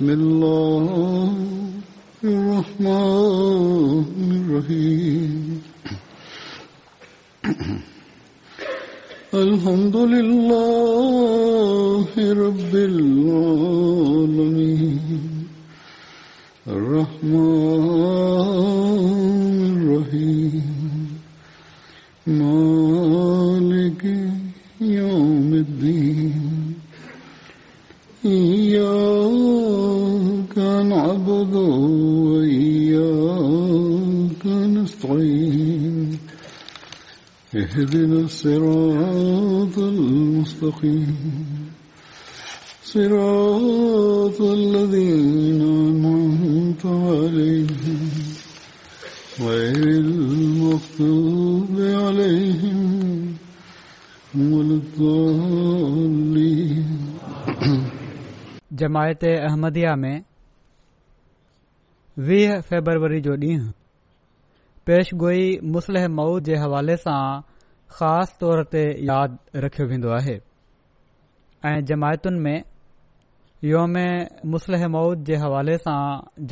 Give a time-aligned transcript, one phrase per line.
[0.00, 0.69] بسم الله
[59.60, 60.24] अहमदिया में
[62.28, 63.70] वीह फेबरवरी जो ॾींहुं
[64.86, 65.42] पेशिगोई
[65.74, 67.20] मुसलह मौद जे हवाले सां
[67.96, 70.36] ख़ासि तौर ते यादि रखियो वेंदो आहे
[71.70, 72.64] ऐं जमायतुनि में
[73.72, 73.96] योम
[74.54, 75.98] मुसलह मऊद जे हवाले सां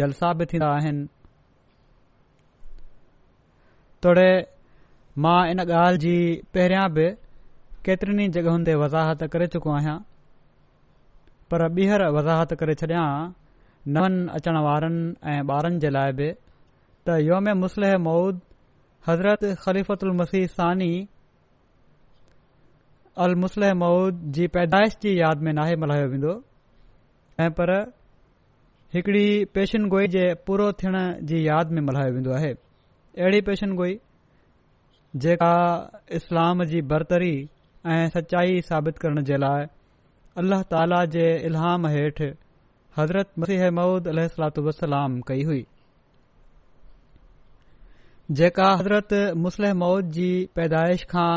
[0.01, 1.07] जलसा बि थींदा आहिनि
[4.07, 4.29] तोड़े
[5.27, 6.17] मां इन ॻाल्हि जी
[6.59, 7.11] पहिरियां बि
[7.91, 9.97] केतिरनि जॻहियुनि ते वज़ाहत करे चुको आहियां
[11.53, 13.07] पर ॿीहर वज़ाहत करे छॾियां
[13.97, 15.05] नवनि अचण वारनि
[15.35, 18.41] ऐं ॿारनि जे लाइ बि त योम मुसलह मऊद
[19.09, 20.91] हज़रत ख़लीफ़त मसीह सानी
[23.27, 26.35] अल अलसल मऊद जी पैदाइश जी यादि में नाहे मल्हायो वेंदो
[27.47, 27.73] ऐं पर
[28.97, 29.29] हिकड़ी
[29.95, 30.99] गोई जे पूरो थियण
[31.31, 33.97] जी यादि में मल्हायो वेंदो आहे अहिड़ी पेशनगोई
[35.25, 35.53] जेका
[36.21, 37.33] इस्लाम जी बरतरी
[37.97, 39.67] ऐं सचाई साबित करण जे लाइ
[40.41, 42.27] अलाह ताला जे इलहाम हेठि
[42.97, 45.63] हज़रत मुसलह मौद अलसलाम कई हुई
[48.41, 49.15] जेका हज़रत
[49.47, 50.27] मुसलह मऊद जी
[50.59, 51.31] पैदाइश खां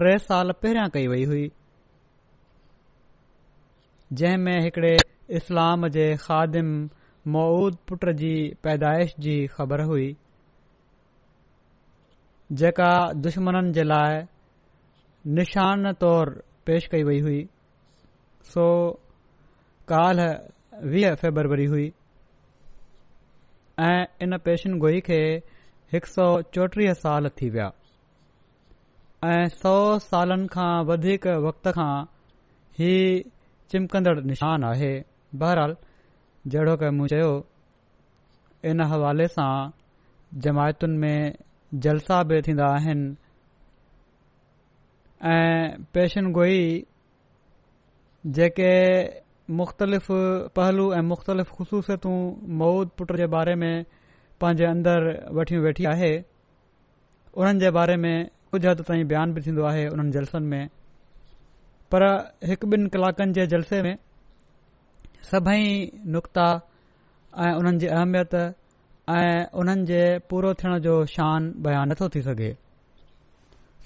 [0.00, 1.42] टे साल पहिरियां कई वई हुई
[4.20, 4.90] जंहिं में हिकड़े
[5.40, 6.72] इस्लाम जे ख़ादिम
[7.36, 8.32] मौद पुट जी
[8.68, 10.08] पैदाश जी ख़बर हुई
[12.64, 12.90] जेका
[13.28, 14.18] दुश्मन जे लाइ
[15.40, 16.34] निशान तौर
[16.66, 17.38] पेशि कई वई हुई
[18.52, 18.64] सो
[19.92, 20.20] काल
[20.92, 21.86] वीह फेबरवरी हुई
[23.86, 25.18] ऐं इन पेशन गोई खे
[25.92, 26.26] हिक सौ
[26.56, 27.68] चोटीह साल थी विया
[29.34, 29.74] ऐं सौ
[30.06, 31.90] सालनि खां वधीक वक़्त खां
[32.88, 32.96] ई
[33.72, 34.90] चिमकंदड़ निशान आहे
[35.42, 35.76] बहरहाल
[36.54, 37.30] जहिड़ो की मूं चयो
[38.72, 39.50] इन हवाले सां
[40.46, 41.34] जमायतुनि में
[41.88, 43.08] जलसा बि थींदा आहिनि
[45.36, 46.62] ऐं पेशन गोई
[48.26, 48.70] जेके
[49.54, 50.06] मुख़्तलिफ़
[50.56, 52.16] पहलू ऐं मुख़्तलिफ़ ख़ुशूसियतूं
[52.58, 53.84] मौद पुट जे बारे में
[54.40, 56.12] पंहिंजे अंदरि वठी वेठी आहे
[57.36, 60.68] उन्हनि जे बारे में कुझु हद ताईं बयान बि थींदो आहे उन्हनि जलसनि में
[61.92, 62.02] पर
[62.50, 63.96] हिकु ॿिनि कलाकनि जे जलसे में
[65.30, 66.46] सभई नुक़्ता
[67.46, 72.52] ऐं उन्हनि जी अहमियत ऐं उन्हनि जे पूरो थियण जो शान बयान नथो थी सघे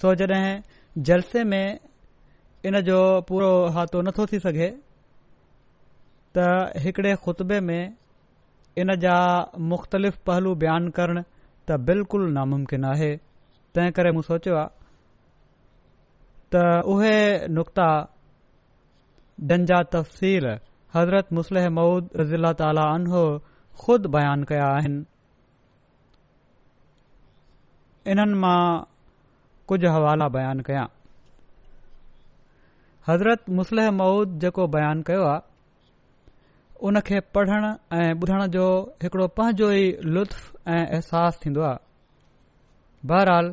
[0.02, 1.78] सो जॾहिं जलसे में
[2.66, 2.96] इन जो
[3.28, 4.66] पूरो अहातो नथो थी सघे
[6.36, 7.84] त हिकड़े ख़ुतबे में
[8.82, 9.14] इन जा
[9.70, 11.18] मुख़्तलिफ़ पहलू बयान करण
[11.68, 13.10] त बिल्कुलु नामुमकिन आहे
[13.74, 14.70] तंहिं करे मूं सोचियो आहे
[16.54, 17.16] त उहे
[17.56, 17.88] नुक़्ता
[19.50, 20.46] डंजा तफ़सील
[20.94, 23.24] हज़रत मुसलह मऊद रज़ीला ताला अनहो
[23.84, 25.02] खुद बयान कया आहिनि
[28.12, 28.62] इन्हनि मां
[29.68, 30.86] कुझु हवाला बयानु कयां
[33.08, 37.70] हज़रत मुस्लह मऊद जेको बयानु कयो आहे उनखे पढ़ण
[38.00, 38.66] ऐं ॿुधण जो
[39.02, 39.82] हिकड़ो पंहिंजो ई
[40.16, 40.44] लुत्फ़ु
[40.74, 41.78] ऐं अहसासु थीन्दो आहे
[43.14, 43.48] बहराल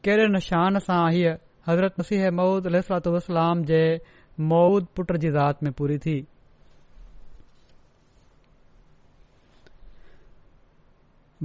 [0.05, 1.35] कहिड़े निशान सां हीअ
[1.69, 3.83] हज़रत मसीह मऊद ललातलाम जे
[4.55, 6.19] मऊद पुट जी ज़ात में पूरी थी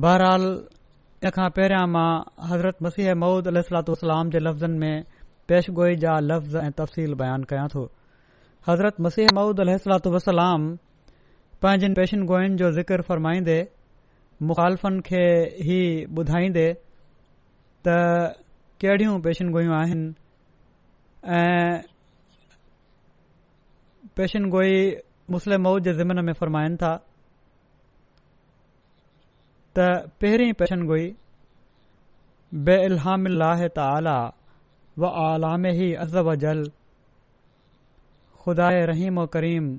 [0.02, 0.42] बहरहाल
[1.22, 2.06] इन खां पहिरियां मां
[2.52, 5.04] हज़रत मसीह मौदह सलातु वसलाम जे लफ़्ज़नि में
[5.48, 7.84] पेशगोई जा लफ़्ज़ ऐं तफ़सील बयानु कयां थो
[8.70, 10.66] हज़रत मसीह मऊद अल सलातुसलाम
[11.66, 13.60] पंहिंजनि पेशन गोइयुनि जो ज़िक्र फ़रमाईंदे
[14.50, 15.22] मुख़ालफ़नि खे
[15.70, 15.80] ही
[16.22, 16.66] ॿुधाईंदे
[17.88, 17.98] त
[18.86, 20.14] कहिड़ियूं पेशन गोई आहिनि
[21.38, 21.86] ऐं
[24.18, 24.76] पेशन गोई
[25.38, 26.92] मुस्लम मौद जे ज़िमन में फ़रमाइनि था
[29.78, 29.84] त
[30.22, 30.54] पहिरीं
[30.90, 31.06] गोई
[32.66, 34.18] बे इलहामिलाहे त आला
[35.02, 35.64] व आलाम
[36.04, 36.60] अज़ व जल
[38.44, 39.70] ख़ुदा रहीम करीम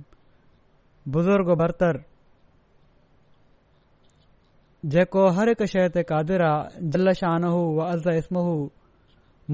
[1.16, 2.00] बुज़ुर्ग बरतर
[4.94, 8.56] जेको हर हिकु शइ ते कादिर आहे शान शानहू व अज़ इस्महू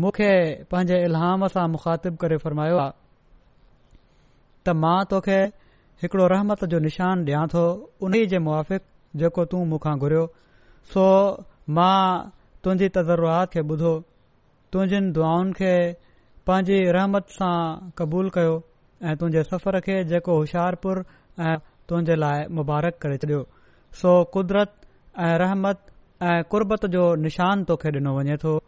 [0.05, 0.31] मूंखे
[0.73, 5.41] पंहिंजे इलहाम सां मुख़ातिबु करे फ़रमायो आहे त मां तोखे
[6.05, 7.63] हिकड़ो रहमत जो निशान ॾियां थो
[8.09, 10.27] उन्हीअ जे मुआफ़िक़ जेको तूं मुखा घुरियो
[10.95, 11.05] सो
[11.77, 12.31] मां
[12.65, 13.93] तुंहिंजी तज़रात खे ॿुधो
[14.73, 15.73] तुंहिंज दुआनि खे
[16.51, 17.57] पंहिंजी रहमत सां
[17.99, 18.55] क़बूल कयो
[19.09, 21.05] ऐं तुंहिंजे सफ़र खे जेको होशियारपुर
[21.49, 21.57] ऐं
[21.89, 23.43] तुंहिंजे लाइ मुबारक करे छडि॒यो
[24.03, 24.75] सो क़ुदरत
[25.29, 25.81] ऐं रहमत
[26.33, 28.59] ऐं कुर्बत जो निशान तोखे डि॒नो वञे थो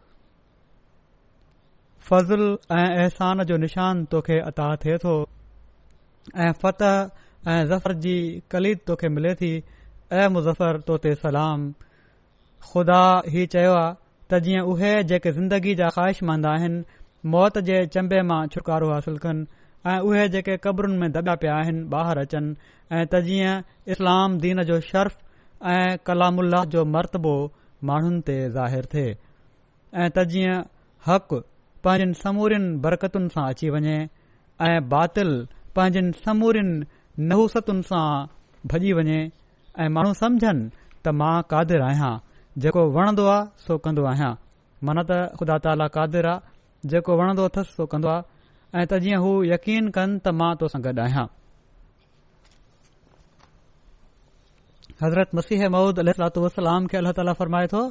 [2.09, 2.43] फज़ल
[2.79, 5.15] ऐं अहसान जो निशान तोखे अता थिए थो
[6.47, 6.97] ऐं फतह
[7.53, 8.15] ऐं ज़फ़र जी
[8.51, 9.53] कलीद तोखे मिले थी
[10.21, 11.61] ऐं मुज़र तोते सलाम
[12.71, 13.01] ख़ुदा
[13.35, 13.93] ही चयो आहे
[14.31, 16.83] त जीअं उहे जेके ज़िंदगी जा ख़्वाहिशमंद आहिनि
[17.35, 19.45] मौत जे चंबे मां छुटकारो हासिल कनि
[19.93, 22.53] ऐं उहे जेके क़बरुनि में दगा पिया आहिनि ॿाहिरि अचनि
[22.99, 23.63] ऐं त
[23.95, 25.17] इस्लाम दीन जो शर्फ़
[25.73, 27.33] ऐं कलाम उल्लाह जो मरतबो
[27.91, 30.63] माण्हुनि ते ज़ाहिरु थे ऐं त जीअं
[31.09, 31.37] हक़
[31.87, 33.97] पांजनि समूरीनि बरकतुनि सां अची वञे
[34.69, 35.31] ऐं बातिल
[35.81, 36.81] पांजनि समूरीनि
[37.33, 38.07] नहूसतुनि सां
[38.75, 39.21] भॼी वञे
[39.81, 40.57] ऐ माण्हू समुझन
[41.05, 42.11] त मां क़ादिर आहियां
[42.63, 44.31] जेको वणंदो आहे सो कंदो आहियां
[44.89, 48.21] मन त ख़ुदा ताला क़ादिर आहे जेको वणंदो अथसि सो कंदो आहे
[48.77, 51.25] ऐं त जीअं हू यकीन कनि त मां तोसां गॾु आहियां
[55.05, 57.81] हज़रत मसीह महूद अलत वे अलाह ताला फरमाए थो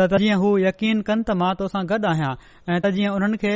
[0.00, 3.54] त जीअं हू यकीन कन त मां तोसां गॾु आहियां ऐ त जीअं हुननि खे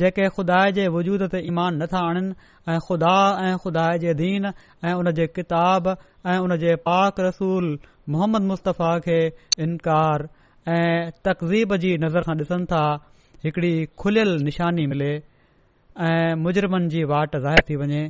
[0.00, 2.28] जेके खुदा जे वजूद ते ईमान नथा आणन
[2.70, 3.14] ऐं खुदा
[3.48, 4.50] ऐं खुदा जे दीन
[4.84, 5.88] ऐं उन जे किताब
[6.32, 6.56] ऐं हुन
[6.88, 7.68] पाक रसूल
[8.14, 9.18] मोहम्मद मुस्तफ़ा खे
[9.66, 10.24] इनकार
[10.74, 12.80] ऐं तकज़ीब जी नज़र खां ॾिसनि था
[13.44, 13.72] हिकड़ी
[14.02, 15.12] खुलियल निशानी मिले
[17.12, 18.02] वाट ज़ाहिर थी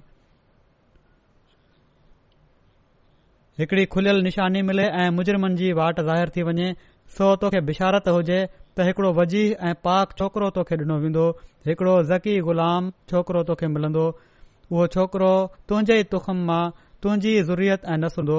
[3.61, 6.69] हिकड़ी खुलियल निशानी मिले ऐं मुजरिमन जी वाट ज़ाहिर थी वञे
[7.15, 11.25] सो तोखे बिशारत हुजे त हिकड़ो वज़ीह ऐं पाक छोकिरो तोखे ॾिनो वेंदो
[11.71, 15.33] हिकड़ो ज़की ग़ुलाम छोकरो तोखे मिलन्दो उहो छोकरो
[15.69, 16.63] तुंहिंजे ई तुखम मां
[17.03, 18.37] तुंहिंजी ज़रूरीत ऐं नस हूंदो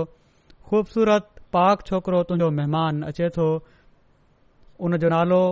[0.70, 3.46] ख़ूबसूरत पाक छोकिरो तुंहिंजो महिमान अचे थो
[4.84, 5.44] उन जो नालो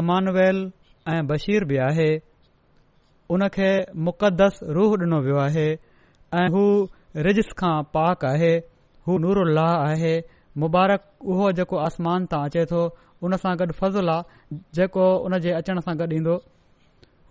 [0.00, 0.56] अमानवेल
[1.12, 2.10] ऐं बशीर बि आहे
[3.36, 3.68] उनखे
[4.08, 5.66] मुक़दस रूह डि॒नो वियो आहे
[6.38, 6.62] ऐं हू
[7.26, 8.50] रिज खां पाक आहे
[9.08, 10.14] हू नूर उल्लाह आहे
[10.66, 11.04] मुबारक
[11.34, 12.80] उहो जेको आसमान तां अचे थो
[13.28, 16.34] उन सां गॾु फज़ुलु आहे जेको हुन जे अचण सां गॾु ईंदो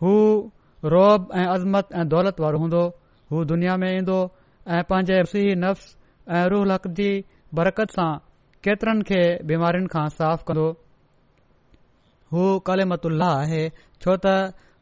[0.06, 0.16] हू
[0.96, 2.84] रोब ऐं अज़मत ऐं दौलत वारो हूंदो
[3.36, 4.18] हू दुनिया में ईंदो
[4.68, 5.96] ऐं पांजे रही नफ़्स
[6.36, 7.10] ऐं लक जी
[7.58, 8.12] बरकत सां
[8.66, 10.68] केतिरनि खे बीमारियुनि खां साफ़ कंदो
[12.36, 13.64] हू कलेमतुल्लह आहे
[14.04, 14.36] छो त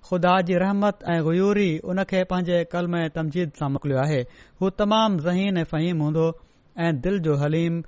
[0.09, 4.21] खुदा जी रहमत ऐं गयूरी उन खे पंहिंजे कलम ऐं तमजीद सां मोकिलियो आहे
[4.61, 6.27] हू तमामु ज़हीन ऐं फ़हीम हूंदो
[6.85, 7.81] ऐं दिलि जो हलीम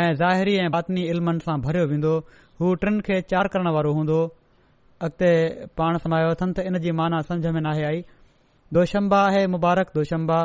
[0.00, 2.14] ऐं ज़ाहिरी ऐं बातनी इल्मनि सां भरियो वेंदो
[2.62, 4.22] हू टिन खे चार करण वारो हूंदो
[5.10, 5.34] अगि॒
[5.82, 8.02] पाण समायो अथन त इन जी माना सम्झ में न आई
[8.80, 10.40] दोशंबा आहे मुबारक दोशंबा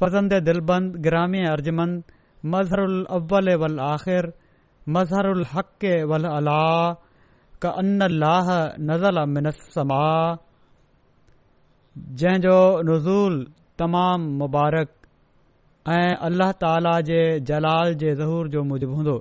[0.00, 1.42] फज़ंद दिलबंद ग्रामी
[2.52, 4.26] مظہر الاول वल आख़िर
[4.94, 5.86] مظہر हक़
[6.16, 6.48] अल अल
[7.70, 8.50] अल اللہ
[8.88, 10.36] نزل من السماء
[12.22, 13.46] जो नज़ूल
[13.78, 14.88] تمام मुबारक
[15.96, 19.16] ऐं अल्लाह ताला जे जलाल जे ज़हूर जो मुजब हूंदो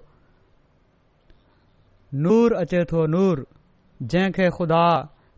[2.25, 3.45] नूर अचे थो नूर
[4.11, 4.83] जंहिंखे ख़ुदा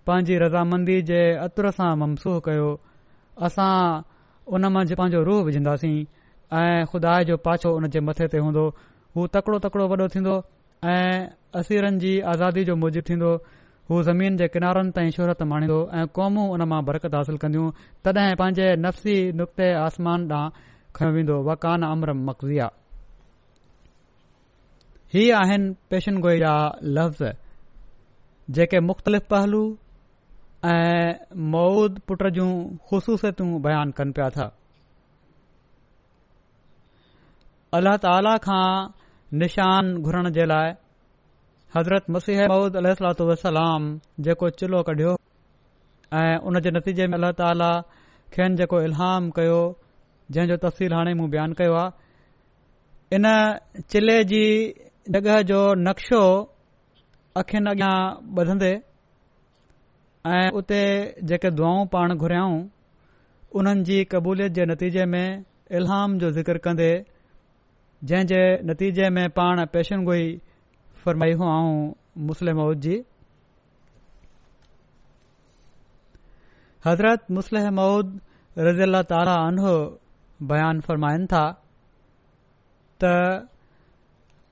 [0.07, 2.69] पंहिंजी रज़ामंदी जे अतुर सां ममसूह कयो
[3.49, 3.73] असां
[4.53, 5.97] उन मंझि पंहिंजो रूह विझंदासीं
[6.59, 8.65] ऐं खुदा जो पाछो उन जे मथे ते हूंदो
[9.15, 10.35] हू तकड़ो तकड़ो वॾो थींदो
[10.91, 11.13] ऐं
[11.59, 13.31] असीरनि जी आज़ादी जो मुजिब थींदो
[13.89, 17.69] हू ज़मीन जे किनारनि ताईं शोहरत माणींदो ऐं क़ौमूं उन मां बरकत हासिल कन्दियूं
[18.05, 20.49] तॾहिं पंहिंजे नफ़्सी नुक़्ते आसमान ॾांहुं
[20.95, 22.67] खयो वेंदो वकान अमर मक़ज़िया
[25.13, 26.53] ही आहिनि पेशनगोई जा
[26.99, 27.25] लफ़्ज़
[28.55, 29.61] जेके मुख़्तलिफ़ पहलू
[30.67, 31.13] ऐं
[31.53, 32.49] मुट जूं
[32.87, 34.45] ख़ुशूसियतूं बयान कनि पिया था
[37.77, 38.65] अल्ल्ह ताला खां
[39.43, 40.71] निशान घुरण जे लाइ
[41.75, 43.21] हज़रत मसीह मूदात
[44.27, 45.13] जेको चुल्हो कढियो
[46.21, 49.59] ऐं उन जे नतीजे में अल्ला तालनि जेको इलहाम कयो
[50.35, 51.85] जंहिं जो हाणे मूं बयानु कयो
[53.19, 53.29] इन
[53.93, 54.43] चिल्ले जी
[55.15, 56.21] जॻह जो नक्शो
[57.43, 57.95] अखियुनि अॻियां
[58.39, 58.71] वधंदे
[60.35, 60.79] ऐं उते
[61.29, 62.57] जेके दुआऊं पाण घुरियाऊं
[63.59, 65.43] उन्हनि जी क़बूलियत जे नतीजे में
[65.79, 66.89] इल्हाम जो ज़िक्र कंदे
[68.09, 70.25] जंहिं जे नतीजे में पाण पेशन गोई
[71.03, 71.53] फ़रमाई हुआ
[72.31, 72.97] मुस्लिम मौद जी
[76.87, 78.19] हज़रत मुसल मौद
[78.67, 79.73] रज़ी अला तारा अनहो
[80.51, 81.45] बयानु फ़रमाइनि था
[83.03, 83.13] त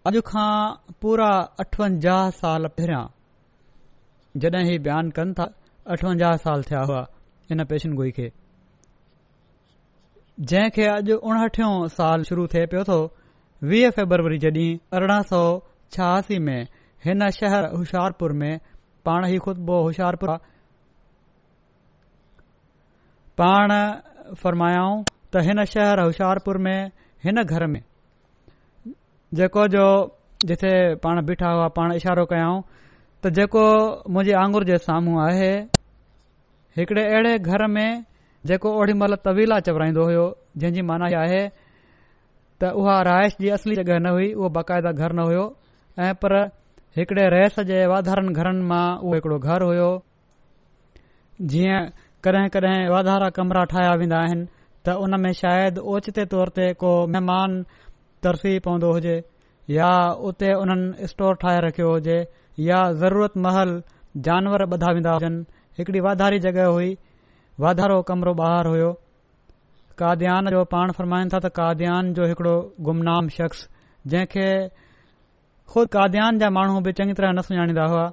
[0.10, 0.50] अॼु खां
[1.04, 1.30] पूरा
[1.66, 3.06] अठवंजाह साल पहिरियां
[4.44, 5.48] जॾहिं ही बयानु कनि था
[5.94, 7.02] अठवंजाहु साल थिया हुआ
[7.50, 8.24] हिन पेशनगोई खे
[10.52, 12.98] जंहिं खे अॼु उणहठियों साल शुरू थिए पियो थो
[13.72, 15.42] वीह फेबरवरी जे ॾींहुं अरिड़हं सौ
[15.98, 16.68] छहासी में
[17.06, 18.60] हिन शहर होशियारपुर में
[19.10, 20.54] पाण ई ख़ुदबु होशियारपुर आहे
[23.42, 23.76] पाण
[24.44, 26.78] फरमायाऊं त हिन शहर होशियारपुर में
[27.26, 27.82] हिन घर में
[29.40, 29.86] जेको जो
[30.50, 30.74] जिथे
[31.06, 32.60] पाण बीठा हुआ पाण इशारो कयाऊं
[33.24, 33.66] त जेको
[34.16, 35.54] मुंहिंजे आंगुर जे साम्हूं आहे
[36.78, 37.90] हिकड़े अहिड़े घर में
[38.50, 40.24] जेको ओॾी महिल तवीला चवराईंदो हुयो
[40.64, 41.44] जंहिं जी माना आहे
[42.64, 45.46] त उहा राइश जी असली जॻहि न हुई उहो बाक़ायदा घर न हुयो
[46.08, 46.36] ऐं पर
[47.00, 49.88] हिकिड़े रइस जे वाधारनि घरनि मां उहो हिकिड़ो घर हुयो
[51.54, 51.80] जीअं
[52.28, 54.46] कॾहिं कडहिं वाधारा कमिरा ठाहिया वेंदा आहिनि
[54.86, 57.58] त उन में शायदि ओचिते तौर ते को महिमान
[58.28, 59.18] तरसी पवंदो हुजे
[59.80, 59.92] या
[60.30, 62.20] उते उन्हनि स्टोर ठाहे रखियो हुजे
[62.70, 63.72] या ज़रूरतमहिल
[64.30, 65.44] जानवर ॿधाव वेंदा हुजनि
[65.78, 66.92] हिकड़ी वाधारी जॻहि हुई
[67.60, 68.92] वाधारो कमरो बहार हुयो
[70.02, 72.56] काद्यान जो पाण फ़र्माइनि था त काद्यान जो हिकड़ो
[72.88, 73.60] गुमनाम शख़्स
[74.14, 74.48] जंहिं खे
[75.74, 78.06] खुदि काद्यान जा माण्हू बि चङी तरह न सुञाणींदा हुआ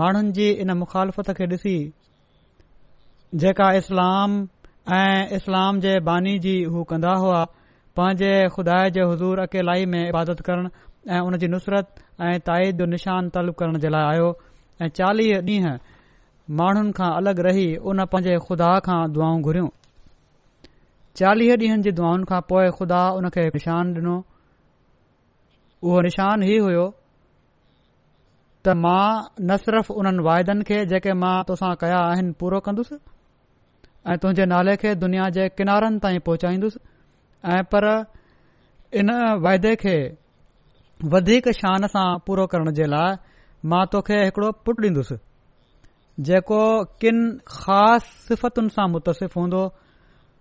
[0.00, 1.74] माण्हुनि जी इन मुखालफ़त खे ॾिसी
[3.44, 4.30] जेका इस्लाम
[4.96, 7.42] ऐं इस्लाम जे बानी जी हू कंदा हुआ
[8.00, 10.68] पंहिंजे खुदा जे हज़ूर अकेलाई में इबादत करण
[11.16, 11.86] ऐं उन जी नुसरत
[12.28, 14.28] ऐं ताईद जो निशान तलब करण जे लाइ आयो
[14.82, 15.76] ऐं चालीह ॾींहं
[16.58, 19.66] माण्हुनि खां अलगि रही उन पांजे खुदा खां दुआऊं घुरियो
[21.20, 24.14] चालीह ॾींहनि जी दुआनि खां पोएं खुदा उन खे निशान डिनो
[25.82, 26.86] उहो निशान ई हो
[28.64, 29.06] त मां
[29.40, 32.98] न सिर्फ़ हुन वायदन खे जेके मां तोसां कया आहिनि पूरो कन्दुसि
[34.10, 36.82] ऐं तुंहिंजे नाले खे दुनिया जे किनारनि ताईं पहुचाईंदुसि
[37.52, 37.90] ऐ पर
[39.02, 39.14] इन
[39.46, 39.96] वाइदे खे
[41.16, 43.18] वधीक शान सां पूरो करण जे लाइ
[43.72, 45.22] मां तोखे हिकड़ो पुटु ॾींदुसि
[46.28, 46.62] जेको
[47.02, 47.18] किन
[47.50, 49.60] ख़ासि सिफ़तुनि सां मुतसिफ़ हूंदो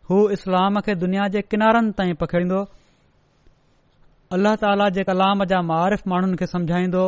[0.09, 2.61] हू इस्लाम खे दुनिया जे किनारनि ताईं पखिड़ींदो
[4.35, 7.03] अल्ल्ह ताला जे कलाम जा मारिफ़ माण्हुनि खे समझाईंदो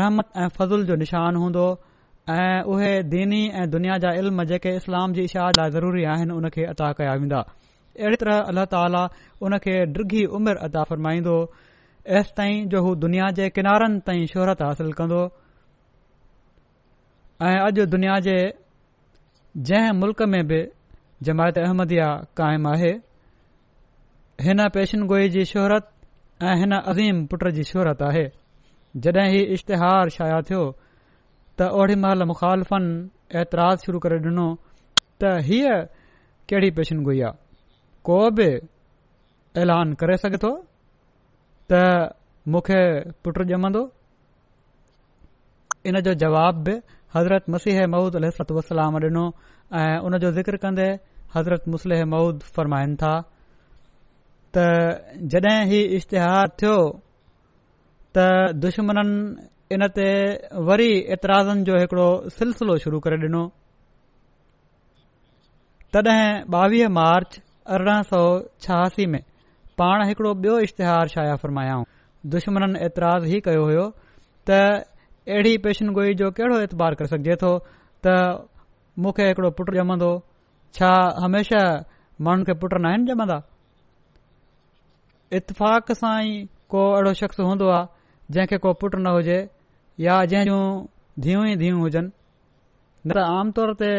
[0.00, 1.64] रहमत ऐं फज़ुल जो निशान हूंदो
[2.36, 6.48] ऐं उहे दीनी ऐं दुनिया जा इल्म जेके इस्लाम जी इशा लाइ ज़रूरी आहिनि उन
[6.56, 7.40] खे अता कया वेंदा
[8.02, 9.02] अहिड़ी तरह अल्लाह ताला
[9.48, 11.36] उन खे डिघी उमिरि अदा फरमाईंदो
[12.22, 15.20] एसि ताईं जो हू दुनिया जे किनारनि ताईं शोहरत हासिल कंदो
[17.48, 18.34] ऐं अॼु दुनिया जे
[19.68, 20.58] जंहिं मुल्क में बि
[21.26, 21.96] जमायत अहमदी
[22.38, 22.90] क़ाइमु आहे
[24.46, 25.88] हिन पेशन गोई जी शोहरत
[26.50, 28.24] ऐं हिन अज़ीम पुट जी शोहरत आहे
[29.04, 30.62] जॾहिं हीउ इश्तिहार शाया थियो
[31.58, 34.46] त ओड़ी महिल मुख़ालिफ़नि एतिराज़ु शुरू करे ॾिनो
[35.02, 35.74] त हीअ
[36.52, 37.38] कहिड़ी पेशनगोई आहे
[38.10, 38.48] को बि
[39.66, 40.52] ऐलान करे सघे थो
[41.72, 41.84] त
[42.54, 42.80] मूंखे
[43.24, 43.82] पुट ॼमंदो
[45.86, 46.80] हिन जो जवाब बि
[47.14, 49.24] हज़रत मसीह मूद अलत वसलाम ॾिनो
[49.78, 50.88] ऐं उन जो ज़िक्र कंदे
[51.34, 53.12] हज़रत मुसल मूद फरमाइनि था
[54.56, 56.76] त जॾहिं ही इश्तिहार थियो
[58.18, 60.08] त दुश्मननि इन ते
[60.68, 63.42] वरी एतिराज़नि जो हिकड़ो सिलसिलो शुरू करे ॾिनो
[65.96, 66.30] तॾहिं
[66.62, 67.32] ॿावीह मार्च
[67.74, 68.22] अरिड़ह सौ
[68.66, 69.20] छहासी में
[69.82, 71.84] पाण हिकिड़ो बियो इश्तिहार शाया फ़रमायाऊं
[72.36, 73.86] दुश्मन एतराज़ ई कयो हुयो
[74.50, 74.86] त
[75.28, 77.50] अहिड़ी पेशन गोई जो कहिड़ो एतबार करे सघिजे थो
[78.06, 78.14] त
[79.04, 80.08] मूंखे हिकिड़ो पुटु ॼमंदो
[80.78, 80.88] छा
[81.24, 81.62] हमेशह
[82.26, 83.36] माण्हुनि खे पुट न आहिनि ॼमंदा
[85.38, 86.32] इतफ़ाक़ सां ई
[86.74, 89.38] को अहिड़ो शख़्स हूंदो आहे जंहिंखे को पुटु न हुजे
[90.06, 90.62] या जंहिं जूं
[91.26, 93.92] धीअ ई धीअ हुजनि न त आम तौर ते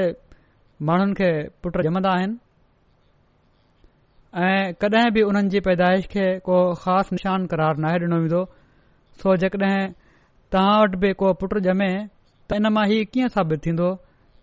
[0.91, 1.31] माण्हुनि खे
[1.63, 2.39] पुट ॼमंदा आहिनि
[4.43, 8.45] ऐं कॾहिं बि उन्हनि जी पैदाइश खे को ख़ासि निशान क़रार नाहे ॾिनो वेंदो
[9.23, 9.75] सो जेकॾहिं
[10.53, 11.89] तव्हां वटि बि को पुटु ॼमे
[12.49, 13.85] त इन मां हीउ कीअं साबित थींदो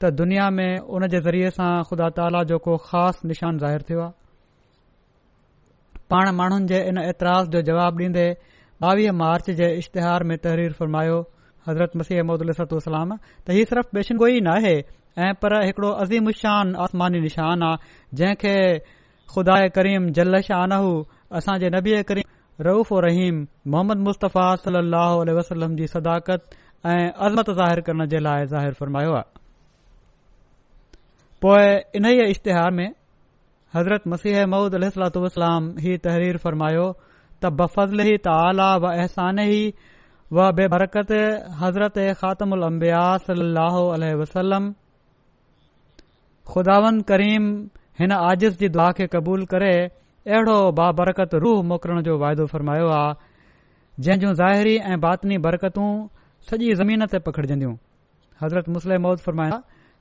[0.03, 4.01] त दुनिया में उन जे ज़रिये सां ख़ुदा ताला जो को ख़ासि निशान ज़ाहिरु थियो
[4.05, 4.11] आहे
[6.15, 8.25] पाण माण्हुनि जे इन ऐतराज़ जो जवाब ॾीन्दे
[8.91, 11.19] ॿावीह मार्च जे इश्तिहार में तहरीर फुरमायो
[11.69, 14.75] हज़रत मसीह अहमद अहमदस्तूलाम त हीउ सिर्फ़ बेशिनो ई नाहे
[15.29, 18.57] ऐं पर हिकड़ो शान आसमानी निशान आहे जंहिं खे
[19.37, 20.77] खुदा करीम जलशान
[21.41, 22.29] असांजे नबीए करीम
[22.67, 23.37] रऊफ़ ऐं रहीम
[23.73, 26.55] मोहम्मद मुस्तफ़ा सलह वसलम जी सदाकत
[26.95, 29.29] ऐं फ़रमायो आहे
[31.45, 32.89] पोए इन ई इश्तिहार में
[33.75, 34.75] हज़रत मसीह महुूद
[35.87, 36.85] ही तहरीर फ़रमायो
[37.43, 39.41] त बफ़ज़ल त आला व अहसान
[40.39, 41.13] व बेबरकत
[41.63, 44.71] हज़रत ख़ातम उल अंबिया सल वसलम
[46.53, 47.49] ख़ुदावन करीम
[48.01, 49.73] हिन आज़िज़ जी दुआ खे क़बूल करे
[50.29, 55.89] अहिड़ो बाबरकत रूह मोकिलण जो वाइदो फ़रमायो आहे जंहिं जूं ज़ाहिरी ऐं बातनी बरकतूं
[56.49, 57.73] सॼी ज़मीन ते पखिड़जंदियूं
[58.43, 59.57] हज़रत मुस्लिम मौज फ़र्मायो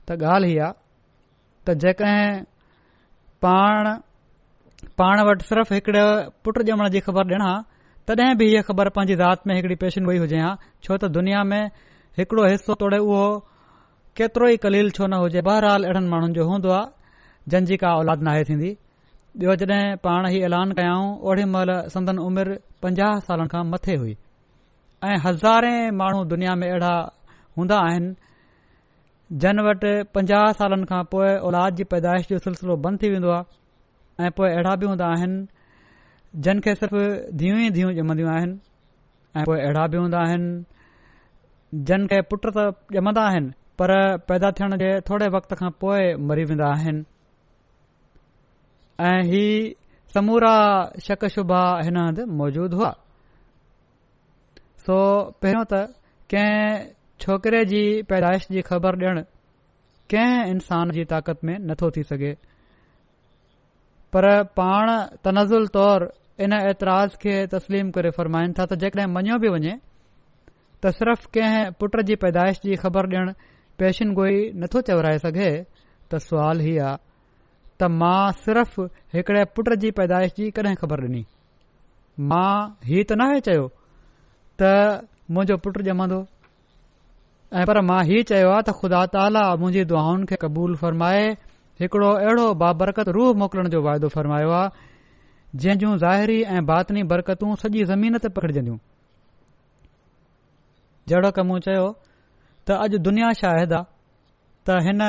[0.08, 0.72] त ॻाल्हि ही आहे
[1.68, 2.42] त जेकॾहिं
[3.46, 3.88] पाण
[5.00, 6.04] पाण वटि सिर्फ़ हिकड़े
[6.44, 7.50] पुट ॼमण जी ख़बर ॾिणा
[8.12, 11.42] तॾहिं बि हीअ ख़बर पंहिंजी ज़ात में हिकड़ी पेशन वई हुजे हा छो त दुनिया
[11.54, 11.62] में
[12.20, 13.24] हिकड़ो हिसो तोड़े उहो
[14.20, 18.22] केतिरो ई कलील छो न हुजे बहरहाल अहिड़नि माण्हुनि जो हूंदो आहे जंहिंजी का औलाद
[18.30, 18.70] नाहे थींदी
[19.38, 19.70] ॿियो जड॒
[20.04, 24.14] पाण ही ऐलान कयाऊं ओॾी महिल संदन उमिरि पंजाह सालनि खां मथे हुई
[25.06, 26.94] ऐं हज़ारे माण्हू दुनिया में अहिड़ा
[27.58, 28.14] हूंदा आहिनि
[29.44, 34.26] जन वटि पंजाह सालनि खां पोइ औलाद जी पैदाइश जो सिलसिलो बंदि थी वेंदो आहे
[34.26, 35.38] ऐं पोइ अहिड़ा बि हूंदा आहिनि
[36.46, 36.98] जिन खे सिर्फ़
[37.42, 38.58] धीअ ई धीअऊं जमंदियूं आहिनि
[39.36, 43.96] ऐं पोए अहिड़ा बि हूंदा आहिनि जिन खे पुट त ॼमंदा आहिनि पर
[44.32, 46.74] पैदा थियण जे थोरे वक़्त खां पोइ मरी वेंदा
[49.08, 49.70] ऐ
[50.14, 50.56] समूरा
[51.06, 52.90] शक़ शुभा हिन हंधि मौजूद हुआ
[54.84, 54.96] सो
[55.42, 55.80] पहिरियों त
[56.32, 56.82] कंहिं
[57.24, 59.20] छोकिरे जी पैदाइश जी ख़बर डि॒ण
[60.14, 62.32] कंहिं इंसान जी ताक़त में नथो थी सघे
[64.16, 64.26] पर
[64.60, 64.90] पाण
[65.24, 66.08] तनज़ुल तौर
[66.46, 69.76] इन ऐतराज़ खे तस्लीम करे फरमाइनि था त जेकॾहिं मञियो बि वञे
[70.82, 73.32] त सिर्फ़ कंहिं पुट जी पैदाइश जी ख़बर डिण
[73.84, 76.98] पेशिनगोई गोई नथो चवराए सघे त सवाल ही आहे
[77.80, 78.80] त मां सिर्फ़
[79.16, 81.22] हिकड़े पुट जी पैदाइश जी कॾहिं ख़बर डि॒नी
[82.32, 82.50] मां
[82.90, 83.62] हीउ त नाहे चयो
[84.62, 84.72] त
[85.36, 86.18] मुंहिंजो पुट जमंदो
[87.60, 91.24] ऐ पर मां हीउ चयो आहे त ख़ुदा ताला मुंहिंजी दुआनि खे क़बूल फ़रमाए
[91.84, 94.88] हिकड़ो अहिड़ो बाबरकत रूह मोकिलण जो वाइदो फ़र्मायो आहे
[95.64, 98.78] जंहिं जूं ज़ाहिरी ऐं बातनी बरकतू सॼी ज़मीन ते पकड़जंदियूं
[101.12, 101.86] जहिड़ो क चयो
[102.68, 103.84] त अॼु दुनिया शायदि आहे
[104.68, 105.04] त हिन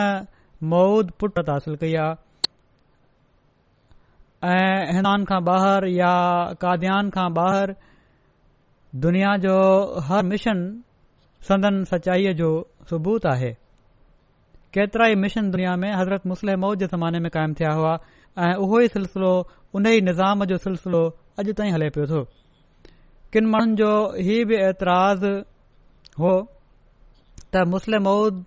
[0.75, 2.19] मौद पुट हासिल कई आहे
[4.43, 6.13] ऐं हिननि खां ॿाहिरि या
[6.61, 7.73] काद्यान खां ॿाहिरि
[9.01, 9.55] दुनिया जो
[10.07, 10.57] हर मिशन
[11.47, 12.49] संदन सचाईअ जो
[12.89, 13.51] सबूत आहे
[14.73, 17.93] केतिरा ई मिशन दुनिया में हज़रत मुस्लिम मौद जे ज़माने में कायमु थिया हुआ
[18.45, 19.31] ऐं उहो ई सिलसिलो
[19.77, 21.03] उन ई निज़ाम जो सिलसिलो
[21.39, 22.23] अॼु ताईं हले पियो थो
[23.33, 23.93] किनि माण्हुनि जो
[24.25, 24.57] ई बि
[26.23, 26.33] हो
[27.53, 27.65] त
[28.09, 28.43] मौद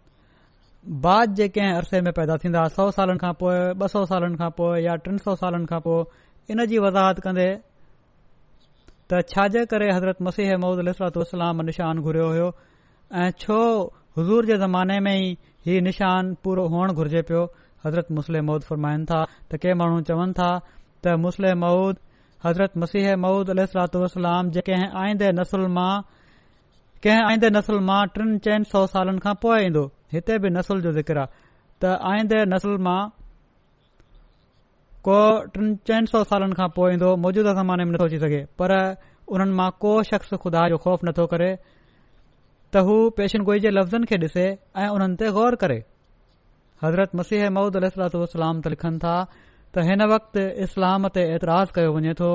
[0.88, 4.49] बाद जे जेके अरसे में पैदा थींदा सौ सालनि खां पोइ ॿ सौ सालनि खां
[4.57, 6.05] पोइ या टिन सौ सालनि खां पोइ
[6.53, 7.47] इन जी वज़ाहत कन्दो
[9.11, 10.88] त छाजे करे हज़रत मसीह महुद अल
[11.25, 12.51] इस्लाम निशान घुरियो हो
[13.23, 13.61] ऐं छो
[14.18, 15.33] हज़ूर जे ज़माने में ई
[15.66, 17.44] हीउ निशान पूरो हुअण घुर्जे पियो
[17.87, 20.51] हज़रत मुस्लिम मौद फरमाइनि था त के माण्हू चवनि था
[21.05, 21.97] त मुस्ल मऊद
[22.47, 25.92] हज़रत मसीह मूद सलातल जेके आईंदे नसल मां
[27.05, 30.92] कंहिं आईंदे नसुल मां टिन चइनि सौ सालनि खां पोइ ईंदो हिते बि नसुल जो
[30.98, 31.42] ज़िक्र आहे
[31.83, 32.98] त आईंदे नसुल मां
[35.09, 35.16] को
[35.55, 38.74] टिन चइनि सौ सालनि खां पोइ ईंदो मौजूदा ज़माने में नथो अची सघे पर
[39.35, 44.16] उन्हनि मां को शख़्स खुदा जो ख़ौफ़ नथो करे त हू पेशनगोई जे लफ़्ज़नि खे
[44.27, 44.46] ॾिसे
[44.85, 45.79] ऐं उन्हनि ते गौर करे
[46.85, 52.14] हज़रत मसीह महूद अलाम त लिखनि था त हिन वक़्तु इस्लाम ते एतिराज़ कयो वञे
[52.22, 52.31] तो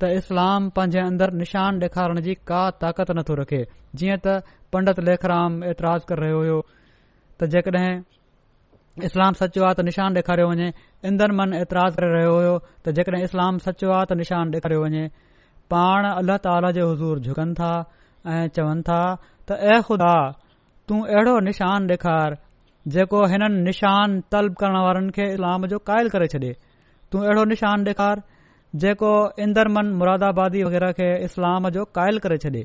[0.00, 3.62] त इस्लाम पंहिंजे अंदर निशान ॾेखारण जी का ताक़त नथो रखे
[4.02, 4.38] जीअं त
[4.74, 6.58] पंडित लेखराम रहियो हो
[7.40, 10.66] त जेकॾहिं इस्लाम सचो आहे त निशानु ॾेखारियो वञे
[11.08, 15.04] इंदड़ मन एतिराज़ करे रहियो हो त जेकॾहिं इस्लाम सचो आहे त निशान ॾेखारियो वञे
[15.72, 17.70] पाण अलाह ताला जो हज़ूर झुकनि था
[18.34, 19.00] ऐं चवनि था
[19.48, 20.14] त ऐ ख़ुदा
[20.88, 22.30] तूं अहिड़ो निशान ॾेखार
[22.96, 26.52] जेको हिननि निशान तलब करण वारनि खे इस्लाम जो क़ाइल करे छॾे
[27.12, 28.16] तूं अहिड़ो निशान ॾेखार
[28.84, 29.12] जेको
[29.46, 32.62] इंदर मन मुरादाबादी वग़ैरह खे इस्लाम जो क़ाइल करे छॾे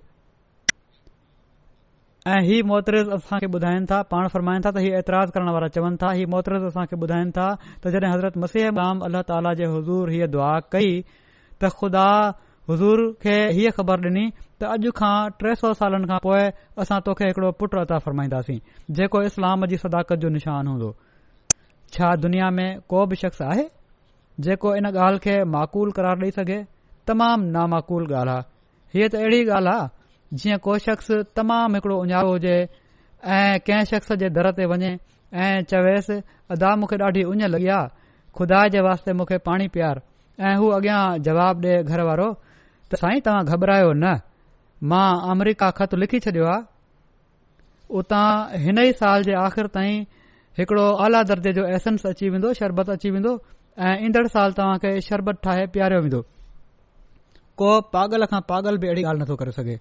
[2.27, 5.67] ऐं हीउ मोहतरिज़ असां खे ॿुधाइनि था पाण फरमाइनि था त हीअ एतिराज़ करण वारा
[5.73, 7.47] चवनि था हीउ मोतरज असांखे ॿुधाइनि था
[7.83, 10.87] त जॾहिं हज़रत मसीह राम अलाह ताला जे हज़ूर हीअ दुआ कई
[11.61, 12.05] त ख़ुदा
[12.69, 16.47] हज़ूर खे हीअ ख़बर डि॒नी त अॼु खां टे सौ सालनि खां पोइ
[16.85, 18.57] असां तोखे हिकड़ो पुटु अता फरमाईंदासीं
[19.01, 20.89] जेको इस्लाम जी सदाकत जो निशान हूंदो
[21.99, 23.67] छा दुनिया में को बि शख़्स आहे
[24.49, 26.57] जेको इन ॻाल्हि खे माक़ूल करार ॾेई सघे
[27.13, 29.93] तमामु नामाक़ूल ॻाल्हि आहे हीअ त अहिड़ी ॻाल्हि आहे
[30.41, 32.57] जीअं को शख़्स तमामु हिकड़ो उञावो हुजे
[33.35, 34.91] ऐं कंहिं शख़्स जे दर ते वञे
[35.47, 36.17] ऐं चवेसि
[36.55, 37.87] अदा मुखे ॾाढी उञ लॻी आहे
[38.37, 40.01] खुदा जे वास्ते मुखे पाणी प्यार
[40.49, 42.27] ऐं हू अॻियां जवाब ॾे घर वारो
[42.91, 44.07] त साईं तव्हां घबरायो न
[44.91, 46.61] मां अमरीका ख़त लिखी छडि॒यो आहे
[48.01, 48.27] उतां
[48.67, 50.05] हिन ई साल जे आख़िर ताईं
[50.59, 53.33] हिकड़ो आला दर्जे जो एसेंस अची वेंदो शरबत अची वेंदो
[53.87, 56.21] ऐ ईंदड़ साल तव्हां खे शरबत ठाहे प्यारियो वेंदो
[57.61, 59.79] को पागल खां पागल बि अहिड़ी गाल्हि नथो करे सघे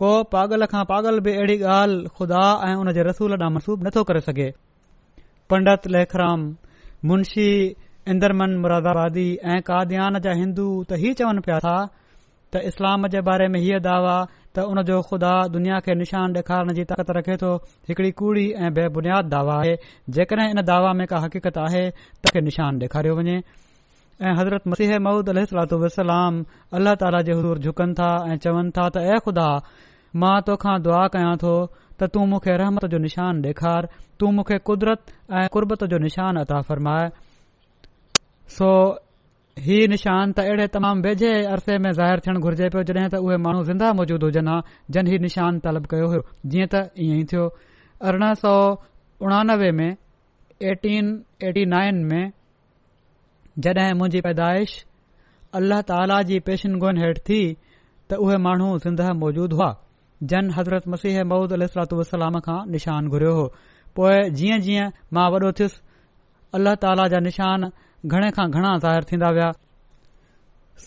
[0.00, 4.02] को पागल खां पागल बि अहिड़ी ॻाल्हि खुदा ऐं उन जे रसूल ॾांहुं महसूब नथो
[4.10, 4.48] करे सघे
[5.52, 6.46] पंडित लेखराम
[7.10, 7.48] मुंशी
[8.14, 11.74] इंदरमन मुरादाबादी ऐं कादयान जा हिंदू त ही चवनि पिया था
[12.54, 14.16] त इस्लाम जे बारे में हीअ दावा
[14.56, 17.52] त हुनजो खुदा दुनिया खे निशान डे॒खारण जी ताक़त रखे तो
[17.90, 19.76] हिकड़ी कूड़ी ऐं बेबुनियाद दावा आहे
[20.18, 21.84] जेकॾहिं इन दावा में का हक़ीक़त आहे
[22.26, 23.38] त निशान डे॒खारियो वञे
[24.20, 26.36] ऐं हज़रत मसीह महूद अलतलाम
[26.76, 29.48] अल्ला ताला जे हरूर झुकनि था ऐं चवनि था त ऐ खुदा
[30.20, 31.54] मां तोखा दुआ कयां थो
[32.00, 33.88] त तूं मूंखे रहमत जो निशान ॾेखार
[34.20, 35.00] तूं मूंखे कुदरत
[35.36, 37.06] ऐं कुरबत जो निशान अता फ़रमाए
[38.56, 38.68] सो
[39.64, 43.36] ही निशान त अहिड़े तमामु वेझे अरसे में ज़ाहिरु थियण घुर्जे पियो जॾहिं त उहे
[43.46, 44.58] माण्हू ज़िंदा मौजूद हुजनि हा
[44.96, 46.20] जन ही निशान तलब कयो हो
[46.52, 47.48] जीअं त ईअं ई थियो
[48.12, 48.54] अरड़ह सौ
[49.24, 49.90] उणानवे में
[50.70, 51.10] एटीन
[51.48, 52.22] एटी नाइन में
[53.58, 54.70] जड॒हिं मुंहिंजी पैदााइश
[55.54, 56.38] अला ताला जी
[56.84, 57.40] गोन हेठि थी
[58.10, 59.68] त उहे माण्हू ज़िंदह मौजूद हुआ
[60.30, 63.46] जन हज़रत मसीह मऊद अल सलातातलाम खां निशान घुरियो हो
[63.98, 65.80] पोए जीअं जीअं मां वॾो थियुसि
[66.58, 67.68] अल्लाह ताला जा निशान
[68.08, 69.50] घणे खां घणा ज़ाहिर थींदा विया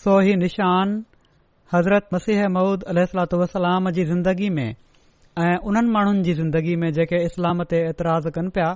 [0.02, 0.96] सो ही निशान
[1.74, 7.24] हज़रत मसीह मऊद सलात वसलाम जी ज़िंदगी में ऐं उन्हनि माण्हुनि जी ज़िंदगी में जेके
[7.32, 8.72] इस्लाम ते एतराज़ कनि पिया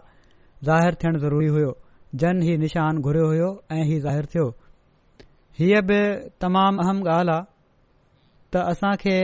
[0.70, 1.72] ज़ाहिर थियण ज़रूरी हुयो
[2.18, 4.46] जन ही निशान घुरियो हुयो ऐं हीउ ज़ाहिरु थियो
[5.60, 5.98] हीअं बि
[6.42, 7.44] तमामु अहम ॻाल्हि आहे
[8.54, 9.18] त असांखे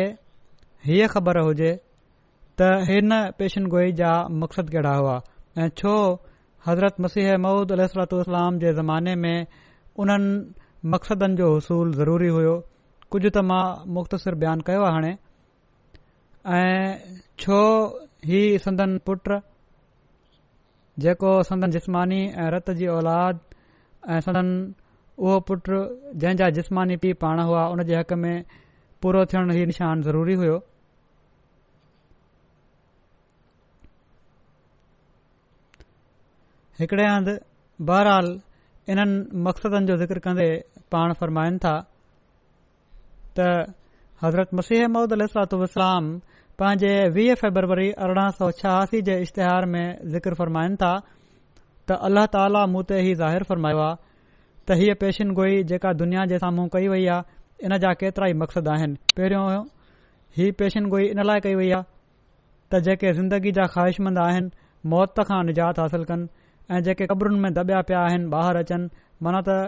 [0.86, 1.72] हीअ ख़बर हुजे
[2.62, 5.16] त हिन गोई जा मक़सदु कहिड़ा हुआ
[5.60, 5.96] ऐं छो
[6.68, 9.38] हज़रत मसीह मूद अलाम जे ज़माने में
[10.06, 12.54] उन्हनि मक़सदनि जो हुसूल ज़रूरी हुयो
[13.12, 13.66] कुझु त मां
[13.98, 15.12] मुख़्तसिर बयानु कयो हाणे
[16.58, 16.90] ऐं
[17.42, 17.60] छो
[18.30, 19.28] हीउ संदन पुट
[21.04, 23.40] जेको संदन जिस्मानी ऐं रत जी औलाद
[24.10, 24.50] ऐं सदन
[25.20, 25.68] उहो पुट
[26.24, 28.44] जंहिं जिस्मानी पीउ पाण हुआ उन जे हक़ में
[29.04, 30.58] पूरो थियण ई निशान ज़रूरी हुओ
[36.80, 37.34] हिकड़े हंदि
[37.92, 38.30] बहरहाल
[38.96, 39.04] इन
[39.50, 40.50] मक़सदनि जो ज़िक्र कंदे
[40.96, 41.76] पाण फ़रमाइनि था
[43.40, 43.50] त
[44.24, 46.10] हज़रत मसीह मदद अलातलाम
[46.60, 50.92] पंहिंजे वीह फेबरवरी अरिड़हं सौ छहासी जे ذکر में ज़िक्र फ़रमाइनि था
[51.88, 53.96] त अल्लाह ताला मूं ते ई ज़ाहिरु फ़र्मायो आहे
[54.68, 58.70] त हीअ पेशनगोई जेका दुनिया जे साम्हूं कई वई आहे इन जा केतिरा ई मक़सदु
[58.74, 59.44] आहिनि पहिरियों
[60.38, 61.84] ही गोई इन लाइ कई वई आहे
[62.72, 64.50] त जेके ज़िंदगी जा ख़्वाहिशमंद आहिनि
[64.96, 66.28] मौत खां निजात हासिल कनि
[66.78, 68.90] ऐं जेके क़बरुनि में दॿिया पिया आहिनि ॿाहिरि अचनि
[69.28, 69.60] माना त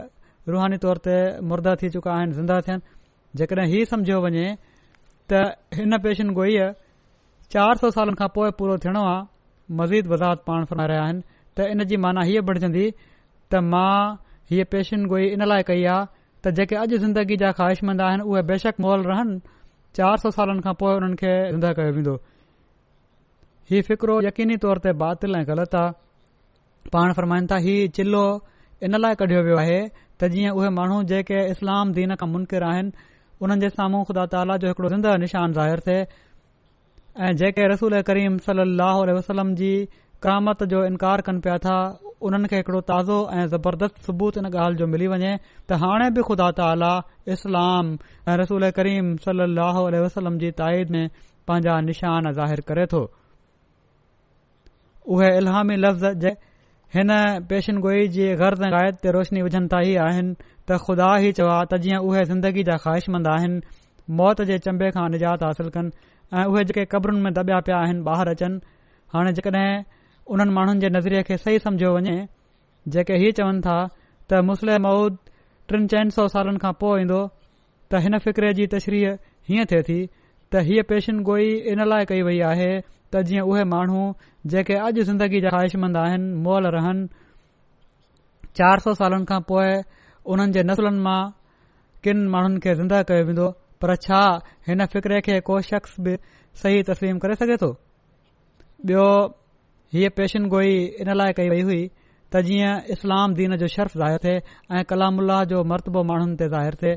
[0.55, 1.15] रुहानी तौर ते
[1.51, 4.47] मुर्दा थी चुका आहिनि ज़िंदा थियनि जेकॾहिं हीउ वञे
[5.31, 5.39] त
[5.77, 6.67] हिन पेशनगोईअ
[7.55, 9.23] चार सौ सालनि खां पोइ पूरो थियणो आहे
[9.79, 11.21] मज़ीद वज़ाहत पाण फरमाए रहिया आहिनि
[11.59, 13.95] त इन जी माना हीअ बढ़जन्दी त मां
[14.51, 16.07] हीअ गोई इन लाइ कई आहे
[16.43, 19.33] त जेके अॼु ज़िंदगी जा ख़्वाहिशमंदा आइन उहे बेशक मॉल रहन
[19.99, 22.15] चार सौ सालनि खां पोइ उन्हनि खे निंध कयो वेंदो
[23.71, 28.23] ही फ़िकरो यकीनी तौर ते बातिल ऐं ग़लति आहे पाण फरमाइनि था हीउ चिल्लो
[28.89, 29.79] इन लाइ कढियो वियो आहे
[30.19, 32.93] त जीअं उहे माण्हू जेके इस्लाम दीन खां मुनकिर आहिनि
[33.45, 35.97] उन्हनि जे साम्हूं ख़ुदा ताला जो हिकड़ो ज़िंदह निशान ज़ाहिर थे
[37.25, 38.59] ऐं जेके रसूल करीम सल
[39.17, 39.71] वसलम जी
[40.25, 41.75] करामत जो इनकार कन पिया था
[42.29, 45.33] उन्हनि खे हिकड़ो ताज़ो ऐं ज़बरदस्त सबूत इन ॻाल्हि जो मिली वञे
[45.69, 46.91] त हाणे बि ख़ुदा ताला
[47.35, 47.85] इस्लाम
[48.27, 51.03] ऐं रसूल करीम सल अह वसलम जी ताईद में
[51.47, 53.03] पंहिंजा निशान ज़ाहिर करे थो
[56.95, 57.09] हिन
[57.49, 61.55] पेशनगोई जी ग़र ऐं रायत ते रोशनी विझनि था ई आहिनि त ख़ुदा ई चवा
[61.71, 63.61] त जीअं उहे ज़िंदगी जा ख़्वाहिशमंद आहिनि
[64.21, 65.91] मौत जे चंबे खां निजात हासिल कनि
[66.39, 68.59] ऐं उहे जेके क़बरुनि में दॿिया पिया आहिनि ॿाहिरि अचनि
[69.15, 69.65] हाणे जेकॾहिं
[70.37, 72.15] उन्हनि माण्हुनि जे नज़रिये खे सही सम्झो वञे
[72.95, 73.77] जेके हीअ चवनि था
[74.29, 75.17] त मुस्लम मऊद
[75.73, 77.21] टिनि चइनि सौ सालनि खां पोइ ईंदो
[77.91, 79.17] त हिन फ़िक्रे जी तशरीह
[79.51, 79.99] हीअं थिए थी
[80.53, 82.69] त हीअ पेशन गोई इन लाइ कई वई आहे
[83.13, 84.03] त जीअं उहे माण्हू
[84.53, 87.01] जेके अॼु ज़िंदगी जा रवाहिशमंद आहिनि मॉल रहन
[88.59, 89.67] चार सौ सालनि खां पोइ
[90.35, 91.19] उन्हनि जे नसुलनि मां
[92.07, 93.47] किनि माण्हुनि खे ज़िंदह कयो वेंदो
[93.83, 94.21] पर छा
[94.69, 96.15] हिन फिक्रे खे को शख़्स बि
[96.63, 97.71] सही तस्लीम करे सघे थो
[98.85, 99.05] बि॒यो
[99.95, 101.81] हीअ पेशन गोई इन लाइ कई वई हुई
[102.33, 104.33] त जीअं इस्लाम दीन जो शर्फ़ ज़ाहिर थे
[104.79, 106.95] ऐं कलामुल्ला जो मरतबो माण्हुनि ते ज़ाहिरु थिए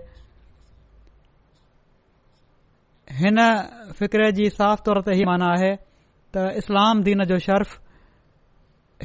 [3.19, 3.39] हिन
[3.99, 5.71] फिक़्र जी साफ़ तौर ते ही माना आहे
[6.37, 7.73] त इस्लाम दीन जो शर्फ़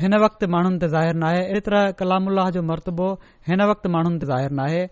[0.01, 3.07] हिन वक़्तु माण्हुनि ते ज़ाहिरु न आहे अहिड़ी तरह कलामुल्ला जो मरतबो
[3.49, 4.85] हिन वक़्तु माण्हुनि ते ज़ाहिरु न आहे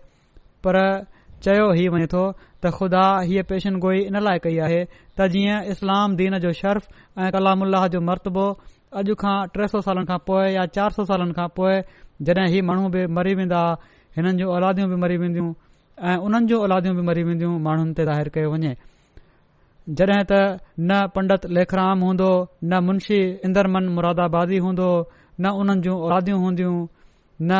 [0.66, 0.78] पर
[1.46, 2.22] चयो ई वञे थो
[2.62, 4.84] त ख़ुदा हीअ पेशन गोई इन लाइ कई आहे
[5.18, 6.86] त जीअं इस्लाम दीन जो शर्फ़
[7.22, 8.46] ऐं कलामुल्लाह जो मरतबो
[8.98, 11.74] अॼु खां टे सौ सालनि खां पोइ या चारि सौ सालनि खां पोइ
[12.28, 13.60] जॾहिं हीउ माण्हू बि मरी वेंदा
[14.16, 15.50] हिननि जूं औलादियूं बि मरी वेंदियूं
[16.08, 18.72] ऐं उन्हनि जूं औलादियूं बि मरी वेंदियूं माण्हुनि ते ज़ाहिरु कयो वञे
[19.84, 20.32] जॾहिं त
[20.80, 22.30] न पंडित लेखराम हूंदो
[22.64, 24.88] न मुंशी इंदरमन मुरादाबादी हूंदो
[25.40, 26.78] न उन्हनि जूं औलादियूं हूंदियूं
[27.42, 27.52] न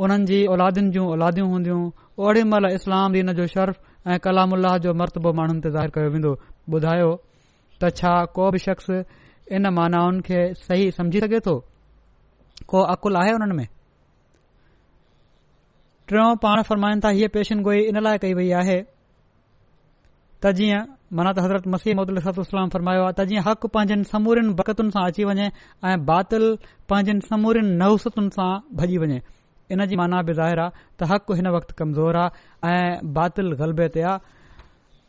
[0.00, 1.80] उन्हनि जी औलादियुनि जूं औलादियूं हूंदियूं
[2.24, 6.10] ओड़ी महिल इस्लाम दीन जो शर्फ़ ऐं कलाम उल्लाह जो मर्तबो माण्हुनि ते ज़ाहिरु कयो
[6.14, 6.32] वेंदो
[6.72, 7.10] ॿुधायो
[7.80, 8.88] त छा को बि शख़्स
[9.52, 11.54] इन मानाउनि खे सही समझी सघे थो
[12.68, 13.66] को अकुल आहे उन्हनि में
[16.08, 18.78] टियों पाण फरमाइनि था हीअ पेशन गोई इन लाइ कई वई आहे
[20.42, 24.90] त जीअं माना त हज़रत मसीह महदलाम फरमायो आहे त जीअं हक़ पंहिंजनि समूरनि भकतुनि
[24.96, 25.46] सां अची वञे
[25.88, 26.44] ऐं बातिल
[26.92, 28.48] पंहिंजनि समूरीनि नहूसतुनि सां
[28.80, 29.18] भॼी वञे
[29.76, 33.86] इन जी माना बि ज़ाहिर आहे त हक़ु हिन वक़्तु कमज़ोर आहे ऐं बातिल ग़लबे
[33.96, 34.16] ते आहे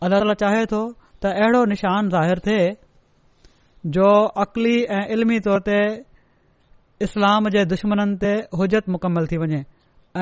[0.04, 0.82] अलाह चाहे थो
[1.24, 2.60] त अहिड़ो निशान ज़ाहिर थे
[3.96, 4.08] जो
[4.48, 5.78] अक़ली ऐं इल्मी तौर ते
[7.08, 9.62] इस्लाम जे दुश्मन ते हुजत मुकमल थी वञे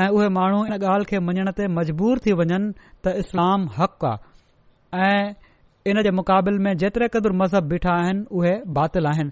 [0.01, 2.59] ऐं उहे माण्हू इन ॻाल्हि खे मञण ते मजबूर थी वञनि
[3.03, 5.49] त इस्लाम हक़ आहे ऐं
[5.89, 9.31] इन जे मुक़ाबिले में जेतिरे क़दुरु मज़हब बीठा आहिनि उहे बातिल आहिनि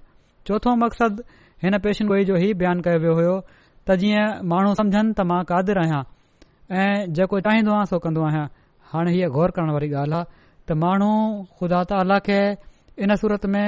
[0.49, 1.23] चोथों मक़सदु
[1.63, 3.39] हिन पेशेगोई जो इ बयानु कयो वियो हो
[3.87, 6.01] त जीअं माण्हू सम्झनि त मां कादरु आहियां
[6.71, 6.85] ऐ
[7.19, 8.45] जेको चाहींदो आहिंयां सो कंदो आहियां
[8.93, 10.25] हाणे हीअ गौर करण वारी ॻाल्हि आहे
[10.67, 11.11] त माण्हू
[11.59, 12.39] ख़ुदा ताला खे
[13.03, 13.67] इन सूरत में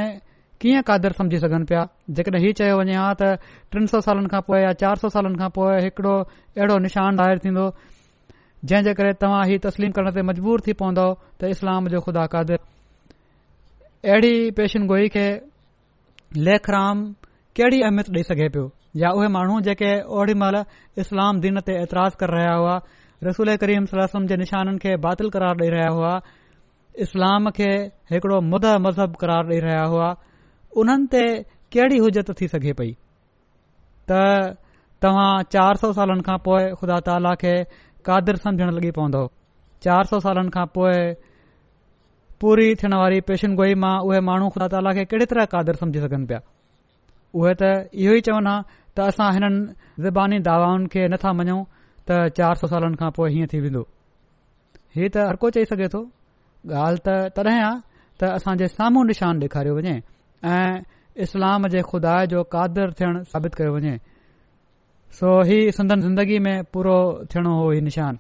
[0.62, 1.84] कीअं कादरु समुझी सघनि पिया
[2.18, 3.30] जेकॾहिं हीउ चयो वञे हा त
[3.78, 7.46] टिन सौ सालनि खां पोइ या चार सौ सालनि खां पोइ हिकड़ो अहिड़ो निशान दाहिरु
[7.46, 7.66] थींदो
[8.72, 12.28] जंहिं जे करे तव्हां ही तस्लीम करण ते मजबूर थी पवंदव त इस्लाम जो ख़ुदा
[14.10, 15.24] अहिड़ी पेशनगोई खे
[16.46, 17.02] लेखराम
[17.58, 18.62] कहिड़ी अहमियत ॾेई सघे पियो
[19.02, 19.90] या उहे माण्हू जेके
[20.22, 20.58] ओॾी महिल
[21.04, 22.78] इस्लाम दीन ते ऐतिराज़ु करे रहिया हुआ
[23.30, 23.86] रसूल करीम
[24.32, 26.14] जे निशाननि खे बातिल करार ॾेई रहिया हुआ
[27.06, 27.70] इस्लाम खे
[28.16, 30.10] हिकिड़ो मुदह मज़हब क़ करार ॾेई रहिया हुआ
[30.82, 31.24] उन्हनि ते
[31.78, 32.92] कहिड़ी हुजत थी सघे पई
[34.10, 34.58] त
[35.06, 37.54] तव्हां चारि सौ सालनि खां पोइ खुदा ताला खे
[38.10, 39.26] कादिर समुझण लॻी पवंदो
[39.86, 40.98] चारि सौ सालनि खां पोइ
[42.42, 46.26] पूरी थियण वारी पेशिनगोई मां उहे माण्हू ख़ुदा ताला खे कहिड़ी तरह कादर समुझी सघनि
[46.30, 46.40] पिया
[47.40, 47.68] उहे त
[48.06, 49.60] इहो ई चवन हा त असां हिननि
[50.06, 51.58] ज़बानी दावाउनि खे नथा मञूं
[52.10, 53.82] त चार सौ सालनि खां पोइ हीअं थी वेंदो
[54.96, 56.02] हीउ त हर को चई सघे थो
[56.86, 57.08] ॻाल्हि त
[57.40, 57.72] तॾहिं आ
[58.22, 59.94] त असां साम्हूं निशान ॾेखारियो वञे
[60.42, 60.74] ऐं
[61.26, 63.94] इस्लाम जे खुदा जो कादर थियण साबित कयो वञे
[65.20, 66.98] सो ही संदन ज़िंदगी में पूरो
[67.36, 68.14] थियणो हो ही निशान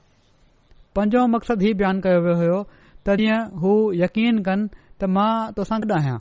[0.95, 2.61] पंजो मक़सदु हीउ बयानु कयो वियो हो
[3.07, 4.67] त जीअं हू यकीन कनि
[5.01, 6.17] त मां तोसां गॾु आहियां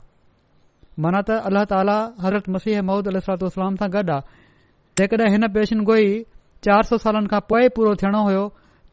[1.05, 4.19] माना त अल्ला ताला हज़रत मसीह महुूद अल सलात सां गॾु आहे
[5.01, 6.07] जेकॾहिं हिन पेशिनगोई
[6.67, 8.41] चार सौ सालनि खां पोइ पूरो थियणो हो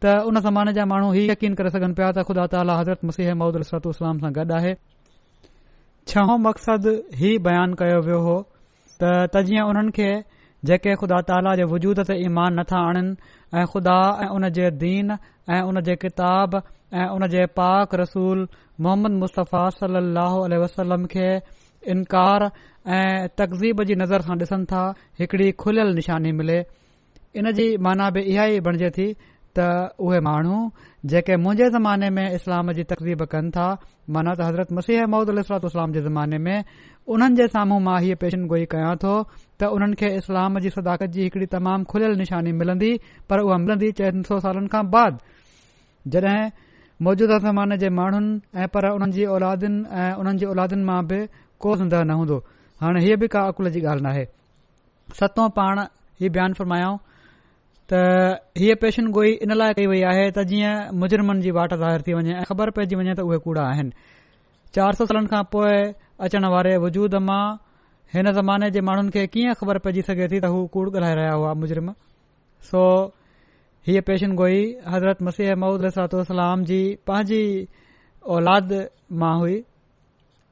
[0.05, 3.35] त हुन ज़माने जा माण्हू ही यकीन करे सघनि पिया त ख़ुदा ताला हज़रत मसीह
[3.42, 4.74] महूदल सरात सां गॾु आहे
[6.12, 8.37] छहो मक़सदु ही बयानु कयो वियो हो
[9.03, 10.11] त जीअं उन्हनि
[10.66, 13.14] जेके ख़ुदा ताला जे वजूद ते ईमान नथा आणनि
[13.59, 15.11] ऐं ख़ुदा ऐं उन जे दीन
[15.47, 16.51] ऐं उन जे किताब
[16.94, 18.47] ऐं उन जे पाक रसूल
[18.83, 21.29] मोहम्मद मुस्तफ़ा सली वसलम खे
[21.94, 24.83] इनकार ऐं तकज़ीब जी नज़र सां ॾिसनि था
[25.21, 26.59] हिकड़ी खुलियल निशानी मिले
[27.38, 29.12] इन जी माना बि इहा ई बणजे थी
[29.59, 29.68] त
[30.07, 30.59] उहे माण्हू
[31.07, 33.67] जेके मुहिंजे ज़माने में इस्लाम जी तकदीब कनि था
[34.13, 36.65] माना त हज़रत मसीह महूद अलसलाम जे ज़माने में
[37.07, 38.15] उन्हनि जे साम्हूं मां हीअ
[38.53, 39.13] गोई कयां थो
[39.61, 42.95] त उन्हनि खे इस्लाम जी सदाकत जी हिकड़ी तमामु खुलियल निशानी मिलन्दी
[43.31, 45.21] पर उहा मिलंदी चौ सालनि खां बाद
[46.15, 46.51] जड॒हिं
[47.07, 51.21] मौजूदा ज़माने जे माण्हुनि ऐं पर उन्हनि जी औलादियुनि ऐं उन्हनि जे औलादियुनि मां बि
[51.63, 52.37] को ज़िंदह न हूंदो
[52.83, 54.25] हाणे हीअ बि का अकुल जी ॻाल्हि नाहे
[55.23, 55.85] सतो पाण
[56.23, 56.53] ई बयान
[57.90, 57.94] त
[58.61, 58.74] हीअ
[59.16, 60.72] गोई इन लाइ कई वई आहे त जीअं
[61.03, 63.92] मुजरमनि जी वाट ज़ाहिर थी वञे ऐं ख़बर पइजी वञे त उहे कूड़ा आहिनि
[64.77, 65.79] चार सौ सालनि खां पोइ
[66.29, 67.44] अचण वारे वजूद मां
[68.16, 71.33] हिन ज़माने जे माण्हुनि खे कीअं ख़बर पइजी सघे थी त हू कूड़ ॻाल्हाए रहिया
[71.40, 71.88] हुआ मुजरिम
[72.72, 72.83] सो
[73.90, 74.61] हीअ पेशन गोई
[74.96, 76.81] हज़रत मसीह माउद रसातलाम जी
[77.12, 77.40] पंहिंजी
[78.37, 78.77] औलाद
[79.24, 79.57] मां हुई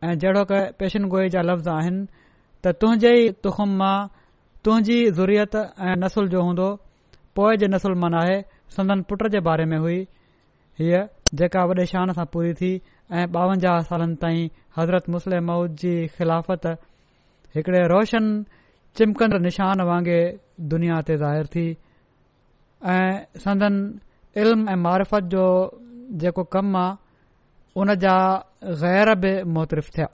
[0.06, 2.02] ऐ जहिड़ो क गोई जा लफ़्ज़ आहिनि
[2.64, 3.94] त तुंहिंजे ई तुखम मां
[4.64, 6.70] तुंहिंजी ज़ुरियत ऐं नसुल जो हूंदो
[7.36, 7.68] पोए जे
[8.04, 8.36] मन आहे
[8.76, 9.98] संदन पुट जे बारे में हुई
[10.80, 11.00] हीअ
[11.40, 12.68] जेका वॾे शान सां पूरी थी
[13.20, 14.42] ऐं ॿावंजाह सालनि ताईं
[14.78, 16.66] हज़रत मुस्लिम मऊद जी ख़िलाफ़त
[17.56, 18.26] हिकड़े रोशन
[19.00, 21.64] चिमकंदड़ निशान वांगुरु दुनिया ते ज़ाहिरु थी
[22.94, 23.76] ऐं संदन
[24.44, 25.44] इल्म ऐं मारफत जो
[26.24, 26.94] जेको कमु आहे
[27.84, 28.16] उन जा
[28.84, 30.08] गैर बि मुहतिफ़ थिया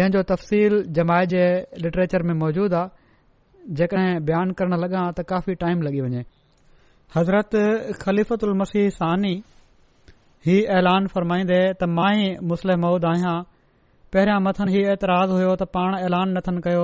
[0.00, 1.44] जंहिं तफ़सील जमायत जे
[1.86, 2.88] लिटरेचर में मौजूद आहे
[3.78, 6.24] जेकॾहिं बयानु करण लगा त काफ़ी टाइम लॻी वञे
[7.16, 7.52] हज़रत
[8.02, 9.34] ख़लीफ़त उल मसीह सानी
[10.46, 13.34] ही ऐलान फ़रमाईंदे त मां ई मुस्लिम मौद आहियां
[14.14, 16.82] पहिरियां मथनि ही एतराज़ हुयो त पाण ऐलान नथनि कयो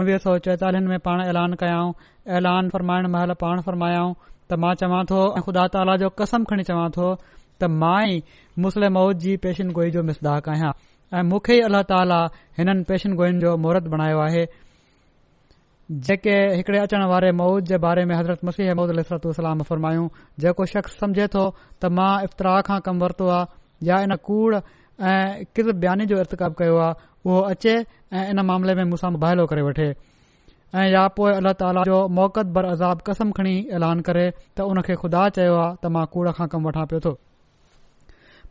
[0.00, 1.90] उणिवीह सौ चोएतालीहनि में पाण ऐलान कयाऊं
[2.40, 4.12] ऐलान फरमाइण महिल पाण फ़रमायाऊं
[4.50, 8.20] त मां चवां थो ख़ुदा ताली जो कसम खणी चवां थो त मां ई
[8.66, 10.72] मुस्लम मौद जी पेशनगोई जो मिसदाक आहियां
[11.18, 12.20] ऐं मूंखे ई अला ताला
[12.60, 14.44] हिननि पेशनगोइयुनि जो मोहरत बणायो आहे
[15.90, 20.08] जेके हिकड़े अचण वारे मौद जे बारे में हज़रत मसीह अहमूद अलर्तलाम फरमायूं
[20.40, 21.44] जेको शख़्स समझे थो
[21.82, 26.34] त मां इफ़्तराह खां कमु वरितो आहे या इन कूड़ ऐं किर बयानी जो इर्त
[26.58, 26.94] कयो आहे
[27.28, 27.74] उहो अचे
[28.12, 29.86] ऐं इन मामले में मुसां मुबाहिलो करे वठे
[30.82, 34.26] ऐं या पोए अलाह ताला जो मौक़त अज़ाब कसम खणी ऐलान करे
[34.60, 37.14] त उन खे खुदा चयो आहे त मां कूड़ खां कमु वठां पियो थो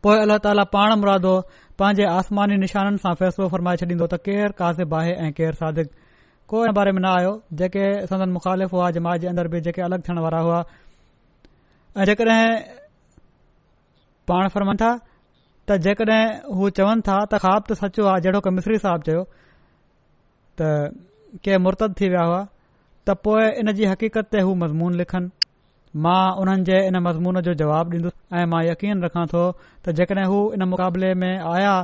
[0.02, 1.34] पो अलाह ताला पाण मुरादो
[1.78, 5.96] पंहिंजे आसमानी निशाननि सां फ़ैसिलो फरमाए छॾींदो त केरु काज़िबु आहे ऐं केरु सादिक
[6.48, 9.82] को हिन बारे में न आयो जेके संदन मुख़ालिफ़ हुआ जमात जे अंदर बि जेके
[9.84, 10.60] अलॻि थियण वारा हुआ
[12.00, 12.44] ऐं जेकॾहिं
[14.32, 14.90] पाण फरमनि था
[15.68, 19.22] त जेकॾहिं हू चवनि था त ख़्वाब त सचो आहे जहिड़ो की मिस्री साहिबु चयो
[20.60, 20.70] त
[21.44, 22.40] के मुर्त थी विया हुआ
[23.08, 25.28] त पोए इन जी हक़ीक़त ते हू मज़मून लिखनि
[26.04, 30.26] मां उन्हनि जे इन मज़मून जो जवाब ॾींदुसि ऐं मां यकीन रखां थो त जेकॾहिं
[30.32, 31.74] हू इन मुक़ाबले में आया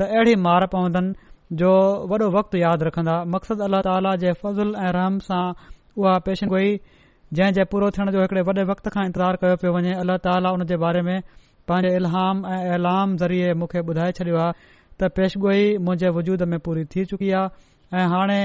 [0.00, 1.68] त अहिड़ी मार पवंदनि जो
[2.10, 5.42] वॾो वक़्तु यादि रखन्दा मक़सदु अल्ला ताली जे फज़ुल ऐं रहम सां
[5.98, 6.14] उहा
[6.52, 6.70] गोई
[7.34, 10.50] जंहिं जे पूरो थियण जो हिकड़े वॾे वक़्त खां इंतज़ारु कयो पियो वञे अल्ला ताली
[10.50, 11.20] हुन जे बारे में
[11.70, 14.52] पंहिंजे इलहाम ऐं ऐलाम ज़रिये मूंखे ॿुधाए छॾियो आहे
[14.98, 18.42] त पेशिगोई मुंहिंजे वजूद में पूरी थी चुकी आहे ऐ हाणे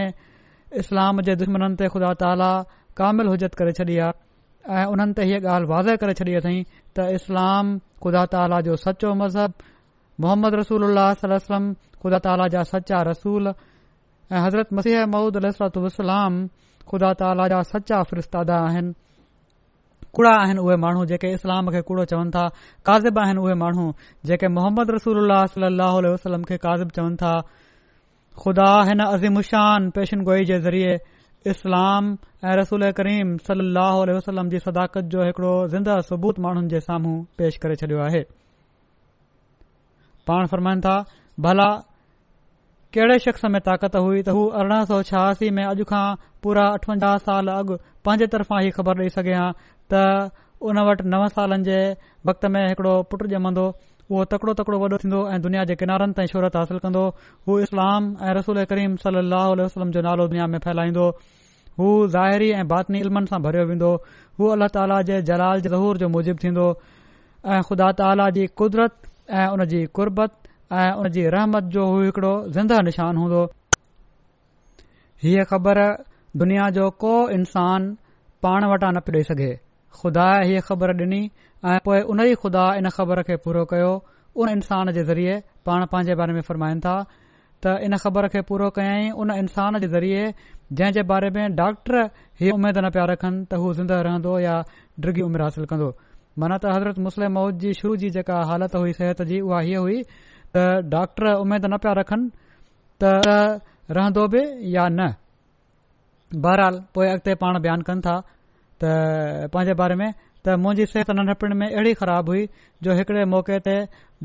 [0.85, 2.51] इस्लाम जे दुश्मन ते खुदा ताली
[3.01, 7.11] कामिलजत करे छॾी आहे ऐ हुननि ते हीअ ॻाल्हि वाज़े करे छॾी आहे अथई त
[7.19, 9.53] इस्लाम ख़ुदा ताला जो सचो मज़हब
[10.25, 13.45] मोहम्मद रसूल अलसलम ख़ुदा ताला जा सचा रसूल
[14.33, 16.33] ऐं हज़रत मसीह महूद अलतलाम
[16.89, 18.93] ख़ुदा त सचा फरिस्तादा आहिनि
[20.13, 22.45] कूड़ा आहिनि उहे माण्हू जेके इस्लाम खे कूड़ो चवनि था
[22.85, 23.85] काज़िब आहिनि उहे माण्हू
[24.27, 27.33] जेके मोहम्मद रसूल वसलम खे काज़िब चवनि था
[28.41, 30.91] ख़ुदा हिन अज़ीमुशान पेशनगोई जे ज़रिए
[31.53, 32.03] इस्लाम
[32.45, 37.55] ऐं रसूल करीम सलाह वसलम जी सदाकत जो हिकड़ो ज़िंदा सबूत माण्हुनि जे साम्हूं पेश
[37.63, 38.25] करे छडि॒यो
[42.95, 46.07] कहिड़े शख़्स में ताक़त हुई त हू अरिड़हं सौ छहासी में अॼु खां
[46.43, 47.75] पूरा अठवंजाह साल अॻु
[48.07, 49.45] पंहिंजे तर्फ़ां ही ख़बर ॾेई सघे हा
[49.93, 50.01] त
[50.69, 51.77] उन वटि नव सालनि जे
[52.29, 53.65] वक़्त में हिकड़ो पुट ॼमंदो
[54.09, 57.05] उहो तकड़ो तकड़ो वॾो थींदो ऐं दुनिया जे किनारनि ताईं शोहरत हासिल कंदो
[57.47, 59.25] हू इस्लाम ऐं रसूल करीम सली
[59.63, 61.07] वसलम जो नालो दुनिया में फैलाईंदो
[61.79, 63.93] हू ज़ाहिरी ऐं बातनी इल्मनि सां भरियो वेंदो
[64.39, 66.67] हू अल्लाह ताला जे जलाल जहूर जो मूजिब थींदो
[67.55, 70.39] ऐं ख़ुदा ताला जी कुदरत ऐं उन जी कुरबत
[70.79, 73.39] ऐं हुन जी रहमत जो हिकड़ो ज़िंदा निशान हूंदो
[75.23, 75.79] हीअ ख़बर
[76.43, 77.87] दुनिया जो को इंसान
[78.45, 79.49] पाण वटां न पियो ॾेई सघे
[80.01, 83.91] खुदा हीअ ख़बर डिनी ऐ पोए उन ई खुदा इन ख़बर खे पूरो कयो
[84.39, 85.33] उन इंसान जे ज़रिए
[85.65, 86.95] पाण पांजे बारे में फरमाइनि था
[87.65, 90.23] त इन ख़बर खे पूरो कयाईं उन इंसान जे ज़रीए
[90.79, 92.01] जंहिं जे बारे में डॉक्टर
[92.41, 94.55] हीउ उमेद न पिया रखनि त हू ज़िंदा रहंदो या
[95.05, 95.91] ड्रगी उमिरि हासिल कंदो
[96.41, 99.83] माना त हज़रत मुस्लिम मौद जी शुरू जी जेका हालत हुई सिहत जी उहा हीअ
[99.87, 100.03] हुई
[100.55, 100.57] त
[100.93, 102.29] डॉक्टर उमेद न पिया रखनि
[103.03, 103.21] त
[103.97, 104.41] रहंदो बि
[104.75, 105.07] या न
[106.43, 108.15] बहरहाल पोइ अॻिते पाण बयानु कनि था
[108.83, 110.09] त पंहिंजे बारे में
[110.45, 112.43] त मुंहिंजी सिहत नंढपण में अहिड़ी ख़राबु हुई
[112.83, 113.75] जो हिकड़े मौके ते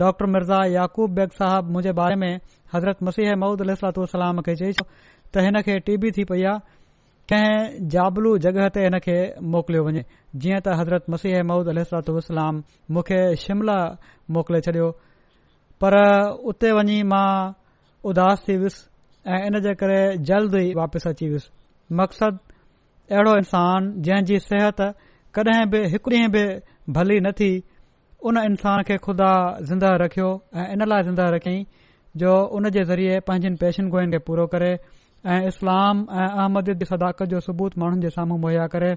[0.02, 2.30] डॉक्टर मिर्ज़ा याकूब बेग साहब मुंहिंजे बारे में
[2.74, 4.06] हज़रत मसीह मौद अल सलातू
[4.48, 4.86] खे चई छो
[5.32, 6.74] त हिन खे टी बी थी पई आहे
[7.32, 9.16] कंहिं जाबलू जॻह ते हिन खे
[9.54, 10.02] मोकिलियो वञे
[10.42, 12.20] जीअं त हज़रत मसीह मूद अल सलातू
[12.96, 13.78] मूंखे शिमला
[14.38, 14.90] मोकिले छॾियो
[15.84, 15.94] पर
[16.50, 17.52] उते वञी मां
[18.10, 19.98] उदास थी वियुसि ऐं इन जे करे
[20.28, 22.38] जल्द वापसि अची वियुसि मक़सद
[23.12, 24.80] अहिड़ो इंसान जंहिं जी सिहत
[25.38, 26.44] कडहिं बि हिकु ॾींहुं बि
[26.98, 27.50] भली न थी
[28.30, 29.30] उन इंसान खे खुदा
[29.70, 31.64] ज़िंदा रखियो ऐं इन लाइ ज़िंदा रखियईं
[32.24, 34.72] जो उन जे ज़रिए पंहिंजनि पेशनगुन खे पूरो करे
[35.32, 38.94] ऐं इस्लाम ऐं अहमद सदाकत जो सबूत माण्हुनि जे साम्हूं मुहैया करे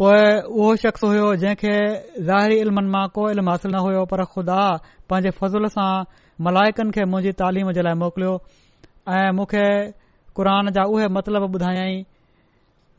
[0.00, 0.20] पोइ
[0.58, 1.72] उहो शख़्स हुयो जंहिंखे
[2.28, 4.60] ज़ाहिरी इल्मनि मां को इल्मु हासिल न हुयो पर खु़दा
[5.12, 5.88] पंहिंजे फज़ुल सां
[6.46, 8.32] मलाइकनि खे मुंहिंजी तालीम जे लाइ मोकिलियो
[9.16, 9.66] ऐं मूंखे
[10.38, 12.00] क़ुर जा उहे मतिलब ॿुधायाई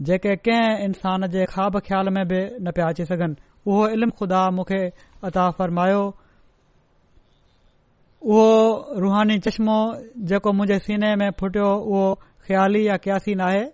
[0.09, 4.41] जेके कंहिं इंसान जे ख़्वाब ख़्याल में बि न पिया अची सघनि उहो इल्मु ख़ुदा
[4.59, 4.81] मूंखे
[5.29, 6.03] अता फरमायो
[8.35, 9.79] उहो रुहानी चश्मो
[10.33, 12.05] जेको मुंहिंजे सीने में फुटियो उहो
[12.45, 13.65] ख़्याली या क्यासी न आहे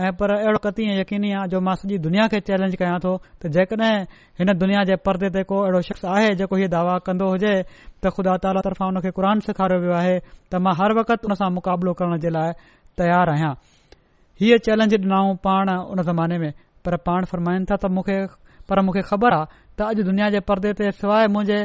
[0.00, 3.46] ऐं पर अहिड़ो कती यकीनी आहे जो मां सॼी दुनिया खे चैलेंज कयां थो त
[3.54, 3.90] जेकॾहिं
[4.40, 8.12] हिन दुनिया जे परदे ते को अहिड़ो शख़्स आहे जेको हीअ दावा कंदो हुजे त
[8.18, 10.14] ख़ुदा ताला तरफ़ां हुन खे क़ुर सेखारियो वियो आहे
[10.54, 12.52] त मां हर वक़्त हुन सां मुक़ाबिलो करण जे लाइ
[13.02, 13.50] तयारु आहियां
[14.42, 16.52] हीअ चैलेंज ॾिनऊं पाण उन ज़माने में
[16.86, 18.18] पर पाण फरमाइनि था त मूंखे
[18.70, 21.58] पर मूंखे ख़बर आहे त अॼु दुनिया जे परदे ते सवाइ मुंहिंजे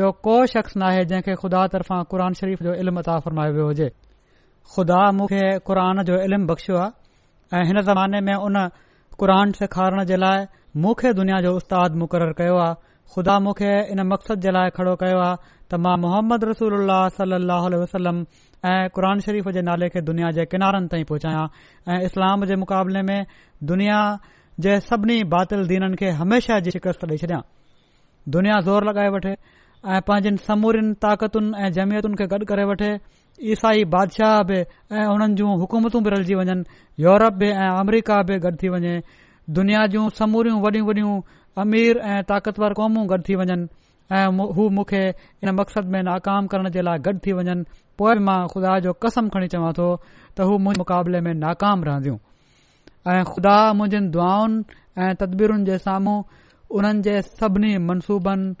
[0.00, 3.66] ॿियो को शख़्स नाहे जंहिं खे खुदा तरफ़ां क़ुर शरीफ़ जो इल्मु अता फ़रमायो वियो
[3.74, 3.88] हुजे
[4.78, 5.78] ख़ुदा मूंखे क़ुर
[6.14, 6.98] जो इल्मु बख़्शियो आहे
[7.54, 8.70] ऐं हिन ज़माने में उन
[9.20, 10.44] سے सेखारण जे लाइ
[10.76, 12.74] دنیا दुनिया जो مقرر मुक़ररु कयो आहे
[13.14, 15.36] खुदा مقصد इन मक़सद जे लाइ खड़ो कयो आहे
[15.70, 16.86] त मां علیہ रसूल
[17.16, 18.26] सली شریف
[18.66, 21.46] ऐं क़ुर शरीफ़ जे नाले खे दुनिया जे किनारनि ताईं पहुचायां
[21.92, 23.26] ऐं इस्लाम जे मुक़ाबले में
[23.70, 24.00] दुनिया
[24.66, 27.40] जे सभिनी बातिलदीननि खे हमेशा जी शिकस्त ॾेई छॾियां
[28.36, 32.90] दुनिया ज़ोर लॻाए वठे ऐ पांजनि समूरियुनि ताक़तुनि ऐं जमियतुनि खे गॾु करे वठे
[33.52, 34.54] ईसाई बादशाह बि
[34.92, 36.56] ऐं उन्हनि जूं हकूमतू बि रलजी वञनि
[37.04, 38.94] यूरोप बि ऐं अमरिका बि गॾु थी वञे
[39.58, 41.14] दुनिया जूं समूरियूं वॾियूं वॾियूं
[41.64, 43.56] अमीर ऐं ताक़तवर क़ौमूं गॾु थी वञनि
[44.16, 44.26] ऐं
[44.56, 45.02] हू मूंखे
[45.42, 49.48] इन मक़सद में नाकाम करण जे लाइ गॾु थी वञनि मां खुदा जो कसम खणी
[49.56, 49.88] चवा तो
[50.36, 52.18] त हू मुंहिंजे मुक़ाबले में नाकाम रहन्दियूं
[53.14, 54.60] ऐं खुदा मुंजियुनि दुआनि
[55.06, 56.18] ऐं तदबीरुनि जे साम्हूं
[56.78, 58.54] उन्हनि जे सभिनी मनसूबनि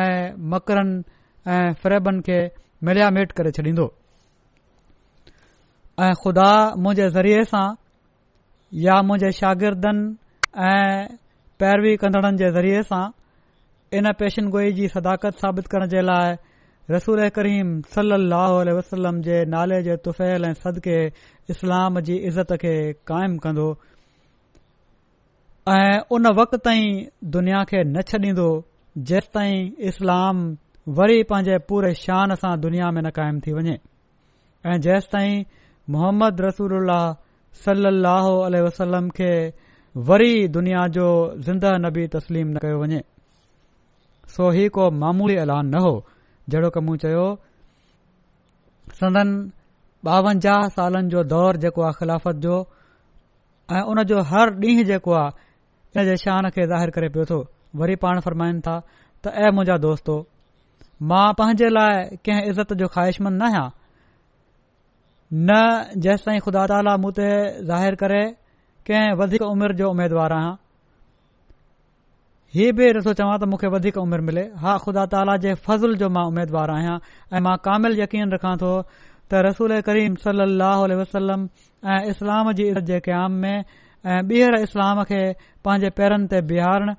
[0.00, 0.94] ऐं मकरन
[1.56, 2.38] ऐं खे
[2.90, 3.90] मिलियामेट करे छॾींदो
[6.04, 7.68] ऐं खुदा मुंहिंजे ज़रिए सां
[8.86, 11.16] या मुंहिंजे शागिर्दनि ऐं
[11.60, 13.04] पैरवी कंदड़नि जे ज़रिए सां
[13.98, 16.36] इन पेशनगोई जी सदाकत साबित करण जे लाइ
[16.90, 20.98] रसूल करीम सली वसलम जे नाले जे तुफ़ैल ऐं सदके
[21.54, 22.74] इस्लाम जी इज़त खे
[23.12, 23.68] क़ाइमु कंदो
[25.78, 27.04] ऐं उन वक़्त ताईं
[27.38, 28.48] दुनिया खे न छॾींदो
[29.12, 30.46] जेसि ताईं इस्लाम
[31.00, 33.78] वरी पंहिंजे पूरे शान सां दुनिया में न क़ाइमु थी वञे
[34.70, 35.42] ऐं जेसि ताईं
[35.94, 37.04] मोहम्मद रसूल اللہ
[37.64, 39.32] صلی वसलम खे
[40.10, 41.04] वरी दुनिया जो
[41.38, 43.00] ज़िंदह جو زندہ तस्लीम न कयो वञे
[44.36, 46.06] सो ही को मामूली ऐलान न हो
[46.50, 47.26] जेड़ो की मूं चयो
[48.94, 49.50] सदन
[50.06, 52.58] ॿावंजाह सालनि जो दौर जेको आहे ख़िलाफ़त जो
[53.72, 57.38] ऐं उन जो हर डींहुं जेको आहे इन जे शान खे ज़ाहिरु करे पियो थो
[57.82, 60.10] वरी पाण फरमाइनि था त ऐ मुंहिंजा दोस्त
[61.10, 63.66] मां पंहिंजे लाइ कंहिं इज़त जो न आहियां
[65.34, 65.50] न
[66.04, 67.26] जेसि ताईं ख़ुदा ताला मूं ते
[67.66, 68.22] ज़ाहिरु करे
[68.86, 70.54] कंहिं वधीक उमिरि जो उमेदवार आहियां
[72.54, 76.08] हीउ बि रसो चवां त मूंखे वधीक उमिरि मिले हा ख़ुदा ताला जे फज़ल जो
[76.16, 76.96] मां उमेदवार आहियां
[77.34, 78.70] ऐ मां कामिल यकीन रखां थो
[79.30, 81.40] त रसूल करीम सली लह वसलम
[81.96, 85.20] ऐं इस्लाम जी इज़त जे क़याम में ऐ ॿीहर इस्लाम खे
[85.66, 86.94] पंहिंजे पैरनि ते बीहारण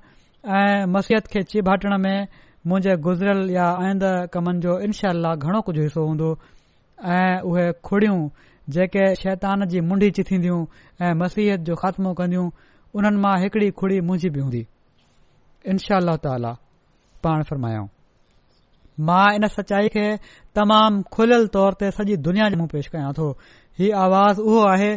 [0.60, 2.18] ऐं मसीहत खे चिभाटण में
[2.68, 6.28] मुंजा गुज़िरियल या आइंद कमनि जो इनशाल्लाह घणो कुझ हिसो हूंदो
[7.06, 8.18] ऐं उहे खुड़ियूं
[8.74, 10.64] जेके शैतान जी मुंडी चीथियूं
[11.06, 12.48] ऐं मसीहत जो ख़ात्मो कंदियूं
[12.98, 14.66] उन्हनि मां हिकड़ी खुड़ी मुंझी बि हूंदी
[15.70, 16.14] इनशा अल्ल
[17.22, 17.88] ताण फरमायाऊं
[19.06, 20.06] मां इन सचाई खे
[20.58, 23.30] तमामु खुलियल तौर ते सॼी दुनिया जो मुंहुं पेश कयां थो
[23.78, 24.90] हीउ आवाज़ उहो आहे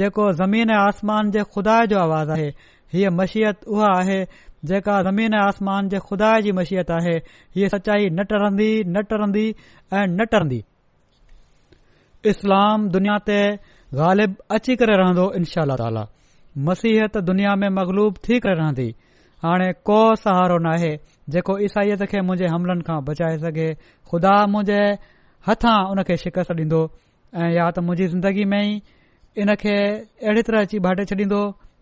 [0.00, 2.48] जेको ज़मीन आसमान जे खुदा जो आवाज़ आहे
[2.94, 4.24] हीअ मशीयत उहा आहे
[4.72, 7.16] जेका ज़मीन आसमान जे खुदा जी मशीयत आहे
[7.56, 10.64] हीअ सचाई न टरंदी न टरंदी ऐं न टरंदी
[12.32, 13.38] इस्लाम दुनिया ते
[13.98, 16.02] ग़ालिब अची करे रहंदो इनशा अल्ला ताली
[16.68, 18.86] मसीहत दुनिया में मगलूब थी करे रहंदी
[19.44, 20.90] हाणे को सहारो नाहे
[21.34, 23.68] जेको ईसाईअ खे मुंहिंजे हमलनि खां बचाए सघे
[24.10, 24.80] खुदा मुंहिंजे
[25.48, 26.80] हथां उन खे शिकस्त ॾींदो
[27.42, 28.72] ऐं या त मुंहिंजी ज़िंदगी में ई
[29.44, 29.76] इन खे
[30.26, 31.40] अहिड़ी तरह अची बाटे छॾींदो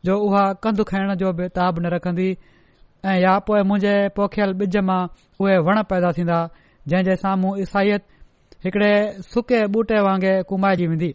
[0.09, 2.31] जो उहा कंध खाइण जो बि ताब न रखंदी
[3.11, 5.03] ऐं या पोइ मुंजे पोखियल ॿिज मां
[5.45, 6.39] उहे वण पैदा थींदा
[6.93, 8.01] जंहिं जे साम्हूं ईसाईअ
[8.65, 8.93] हिकड़े
[9.33, 11.09] सुके ॿूटे वांगुरु कुमाइजी वेंदी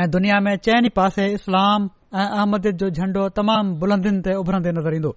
[0.00, 1.88] ऐं दुनिया में चइनि पासे इस्लाम
[2.22, 5.12] ऐं अहमदीद जो झंडो तमामु बुलंदन ते उभरदे नज़र ईंदो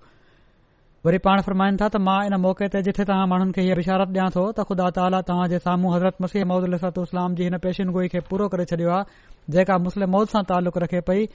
[1.06, 4.30] वरी पाण फरमाइन था त मां इन मौक़े ते जिथे तव्हां माण्हुनि खे इशारत ॾियां
[4.38, 8.08] थो त ख़ुदा ताला तव्हां जे साम्हूं हज़रत मसीह महूदल इल्हतू इस्लाम जी हिन पेशनगोई
[8.16, 9.22] खे पूरो करे छडि॒यो आहे
[9.58, 11.28] जेका मुस्लिम मौद सां तालुक़ु रखे पई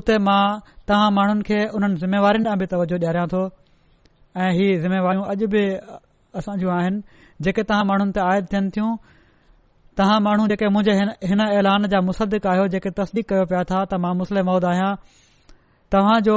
[0.00, 0.40] उते मां
[0.92, 3.42] तव्हां माण्हुनि खे उन्हनि जिम्मेवारिना बि तवजो ॾियारिया थो
[4.44, 5.64] ऐं इहा जिम्मेवारियूं अॼु बि
[6.42, 8.90] असां आहिनि जेके तव्हां माण्हुनि ते आयत थियन थियूं
[9.98, 13.98] तव्हां माण्हू जेके मुंहिंजे हिन ऐलान जा मुसद्क़ आहियो जेके तस्दीक कयो पिया था त
[14.04, 14.94] मां मुस्लिम महोद आहियां
[15.94, 16.36] तव्हां जो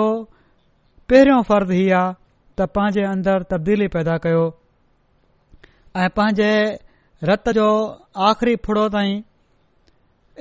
[1.09, 2.13] पहिरियों फर्ज़ ही आहे
[2.57, 4.43] त पंहिंजे अंदर तब्दीली पैदा कयो
[5.97, 6.51] ऐं पंहिंजे
[7.31, 7.67] रत जो
[8.29, 9.17] आख़री फुड़ो ताईं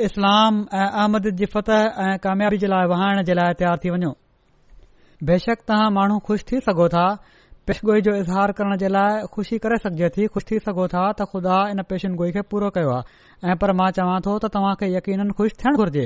[0.08, 4.10] इस्लाम ऐं अहमद जी फतह ऐं कामयाबी जे लाइ वहाइण जे लाइ तयार थी वञो
[5.32, 7.08] बेशक तव्हां माण्हू खु़शि थी सघो था
[7.66, 11.24] पेशगोई जो इज़हार करण जे लाइ खु़शी करे सघिजे थी ख़ुशि थी सघो था त
[11.32, 15.30] ख़ुदा इन पेशनगोई खे पूरो कयो आहे ऐ पर मां चवां थो त तव्हांखे यकीन
[15.38, 16.04] ख़ुशि थियण घुर्जे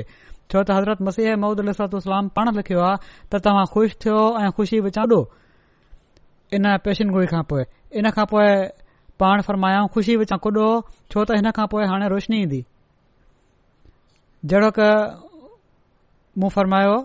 [0.51, 4.79] छो त हज़रत मसीह महूदल सलाम पाण लिखियो आहे त तव्हां ख़ुशि थियो ऐं ख़ुशी
[4.89, 5.21] विचां ॾियो
[6.57, 7.63] इन गोई खां पो
[8.01, 8.51] इन खां पोए
[9.23, 12.61] पाण फरमायो खु़शी विचांको छो त हिन खां पोइ हाणे रोशनी ईंदी
[14.51, 14.93] जेड़ो क
[16.41, 16.97] मूं फरमायो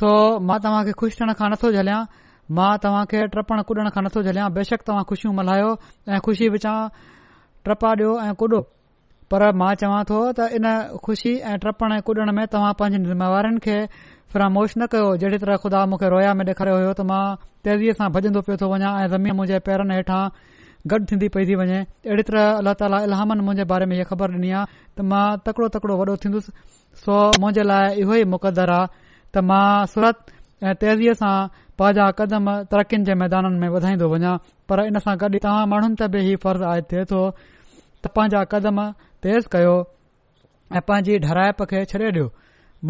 [0.00, 0.10] सो
[0.50, 2.02] मां तव्हां खे खु़शि थियण खां नथो झलिया
[2.56, 5.70] मां तव्हां खे टपण कुॾण खां नथो झलिया बेशक तव्हां ख़ुशियूं मल्हायो
[6.08, 6.76] ऐं ख़ुशी विचां
[7.64, 8.60] ट्रपा ॾियो ऐं कुॾो
[9.32, 10.64] पर मां चवां थो त इन
[11.08, 13.76] ख़ुशी ऐं टपण ऐं कुॾण में तव्हां पंहिंजे ज़िमेवारनि खे
[14.32, 17.24] फरामोश न कयो जेडी तरह ख़ुदा मूंखे रोया में ॾेखारियो हो त मां
[17.68, 20.22] तेज़ीअ सां भॼंदो पियो थो वञा ऐ ज़मीन मुंजे पेर हेठां
[20.92, 21.78] गॾु थीन्दी पई थी वञे
[22.14, 25.68] ऐॾी तरह अलाह ताली अलन मुंजे बारे में इहे ख़बर डि॒नी आ त मां तकड़ो
[25.76, 26.50] तकड़ो वॾो थींदुसि
[27.06, 27.12] सो
[27.44, 30.16] मुंहिंजे लाइ इहो ई मुक़दर आहे त मां सूरत
[30.70, 31.36] ऐं तेज़ीअ सां
[31.80, 34.32] पंहिंजा कदम तरक़ीन जे मैदाननि में वधाईंदो वञा
[34.68, 38.78] पर इन सां गॾु तव्हां माण्हुनि ते बि फर्ज़ आयत थे तो त पंहिंजा कदम
[39.22, 39.74] तेज़ कयो
[40.76, 42.26] ऐं पंहिंजी डराइप खे छ्ॾे ॾियो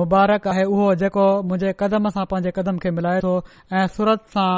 [0.00, 3.34] मुबारक आहे उहो जेको मुंहिंजे कदम सां पांजे कदम खे मिलाए थो
[3.80, 4.48] ऐं सूरत सां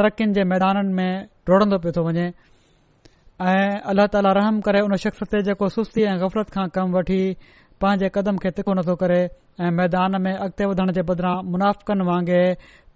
[0.00, 2.26] तरक़ीनि जे मैदाननि में डोड़न्दो पियो थो वञे
[3.50, 7.20] ऐं अल्ला ताला रहम करे उन शख़्स ते जेको सुस्ती ऐं ग़फ़लत खां कमु वठी
[7.82, 9.20] पंहिंजे क़दम खे तिखो नथो करे
[9.66, 12.42] ऐं मैदान में अॻिते वधण जे बदिरां मुनाफ़नि वांगुरु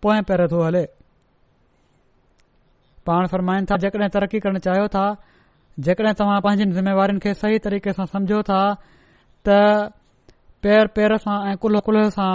[0.02, 0.82] पोएं पहिरियों थो हले
[3.84, 5.02] जेकॾहिं तरक़ी करणु चाहियो था
[5.88, 8.60] जेकॾहिं तव्हां पंहिंजनि जिम्मेवार खे सही तरीक़े सां समझो था
[9.48, 9.58] त
[10.66, 12.30] पेर पेर सां ऐं कुल्हे कुल्हे सां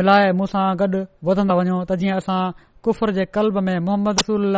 [0.00, 2.38] मिलाये मुसां गॾु वधंद वञो त जीअं असां
[2.84, 4.56] कुफर जे कल्ब में मोहम्मद सूल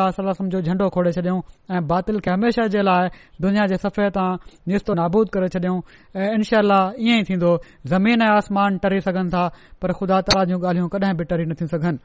[0.54, 1.40] जो झंडो खोड़े छडि॒यूं
[1.76, 3.08] ऐं बातिल खे हमेशा जे लाइ
[3.44, 4.28] दुनिया जे सफ़े तां
[4.72, 5.80] निस्तो नाबूद करे छडि॒यऊं
[6.24, 7.52] ऐं इनशाह ईअं ई थींदो
[7.92, 9.46] ज़मीन ऐं आसमान टरी सघनि था
[9.82, 11.98] पर ख़ुदा ताला जूं ॻाल्हियूं कडहिं बि टरी नथियूं सघनि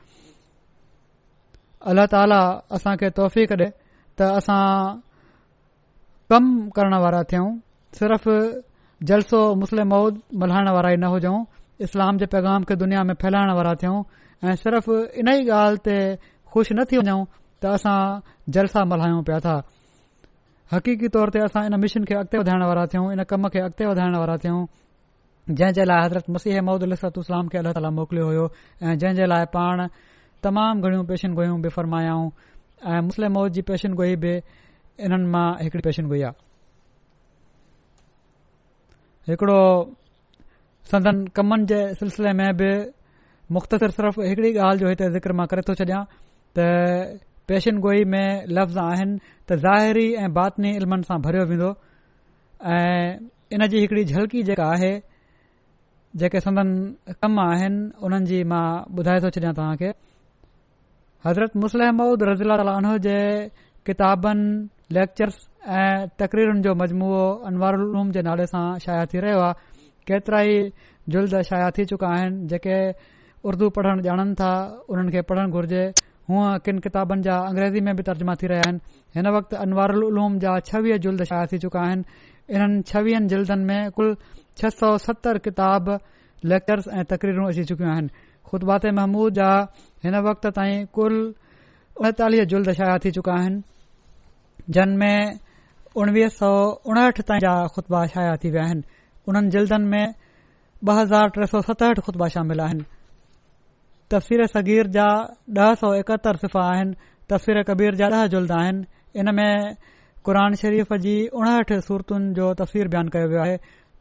[1.91, 2.39] अलाह ताला
[2.79, 3.55] असां खे तोहफ़ी ॾे
[4.17, 4.63] त असां
[6.33, 7.51] कम करण वारा थियऊं
[7.99, 8.29] सिर्फ़
[9.09, 11.45] जलसो मुस्लिम महुद मल्हाइण वारा ई न हुजऊं
[11.87, 13.99] इस्लाम जे पैगाम खे दुनिया में फैलाइण वारा थियूं
[14.43, 15.95] ऐं सिर्फ़ इन ई ॻाल्हि ते
[16.51, 17.21] ख़ुशि न थी वञूं
[17.61, 17.95] त असां
[18.55, 19.55] जलसा मल्हायूं पिया था
[20.73, 23.85] हक़ीक़ी तौर ते असां इन मिशन खे अॻिते वधाइण वारा थियूं इन कम खे अॻिते
[23.87, 24.59] वधाइण वारा थियूं
[25.55, 28.45] जंहिं जे लाइ हज़रत मसीह खे ताला मोकिलियो
[28.83, 29.87] ऐं जंहिं जे लाइ पाण
[30.43, 32.27] तमामु घणियूं बि फरमायाऊं
[32.91, 33.61] ऐं मुस्लिम जी
[34.01, 34.33] गोई बि
[35.05, 36.21] इन्हनि मां हिकड़ी
[39.35, 42.69] आहे कमनि सिलसिले में बि
[43.51, 46.01] मुख़्तसिर सिर्फ़ हिकड़ी ॻाल्हि जो हिते ज़िक्र मां करे थो छॾियां
[46.57, 47.19] त
[47.85, 49.17] गोई में लफ़्ज़ आहिनि
[49.49, 51.71] त ज़ाहिरी ऐं बातनी इल्मनि सां भरियो वेंदो
[52.77, 53.17] ऐं
[53.53, 54.91] इन जी हिकड़ी झलकी जेका आहे
[56.21, 58.67] जेके कम आहिनि उन्हनि जी मां
[58.99, 59.89] ॿुधाए थो छॾियां तव्हां खे
[61.25, 63.17] हज़रत मुसलमद रज़ीला तालो जे
[63.87, 65.37] किताबनि लेक्चर्स
[65.81, 67.07] ऐं तक़रीरुनि जो मजमू
[67.49, 70.61] अनवारूम जे नाले सां शाया थी रहियो आहे केतिरा ई
[71.13, 72.77] जुल्द शाया थी चुका आहिनि जेके
[73.49, 74.51] उर्दू पढ़ण ॼाणनि था
[74.89, 75.83] उन्हनि खे پڑھن घुर्जे
[76.29, 78.79] हूअं किनि किताबनि जा अंग्रेज़ी में बि तर्जमा थी रहिया आहिनि
[79.15, 82.03] हिन वक़्तु انوار उलोम जा छवीह جلد शाया थी चुका आहिनि
[82.55, 84.15] इन्हनि छवीहनि جلدن में कुल
[84.57, 85.89] छह सौ सतरि किताब
[86.53, 88.07] लेक्चर्स ऐं तकरीरूं अची चुकियूं आहिनि
[88.51, 89.51] ख़ुतबात महमूद जा
[90.05, 91.13] हिन वक़्त ताईं कुल
[92.01, 93.61] उणेतालीह जुल्द शाया थी चुका आहिनि
[94.77, 95.39] जनमें
[96.01, 96.51] उवीह सौ
[96.89, 100.13] उनहठ ताईं जा खुतबा शाया थी विया आहिनि उन्हनि जिलदनि में
[100.87, 102.83] ॿ हज़ार टे सौ सतहठि ख़ुतबा शामिल आहिनि
[104.13, 105.05] तफ़सीर सगीर जा
[105.61, 106.93] ॾह सौ एकहतरि सिफ़ा आहिनि
[107.31, 109.75] तफ़सीर कबीर जा ॾह जुल्द आहिनि इन में
[110.27, 113.55] क़ुर शरीफ़ जी उणहठि सूरतुनि जो तफ़सीर बयानु कयो वियो आहे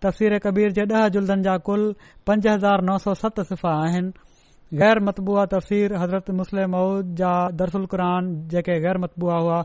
[0.06, 1.86] तफ़सीर कबीर जे ॾह जुलदनि जा कुल
[2.26, 4.12] पंज हज़ार नौ सौ सत सिफ़ा आहिनि
[4.82, 7.32] ग़ैर मतबूआ तफ़सीर हज़रत मुस्लिम मऊद जा
[7.62, 9.58] दरसुल क़ुरान जेके गैर मतबूआ हुआ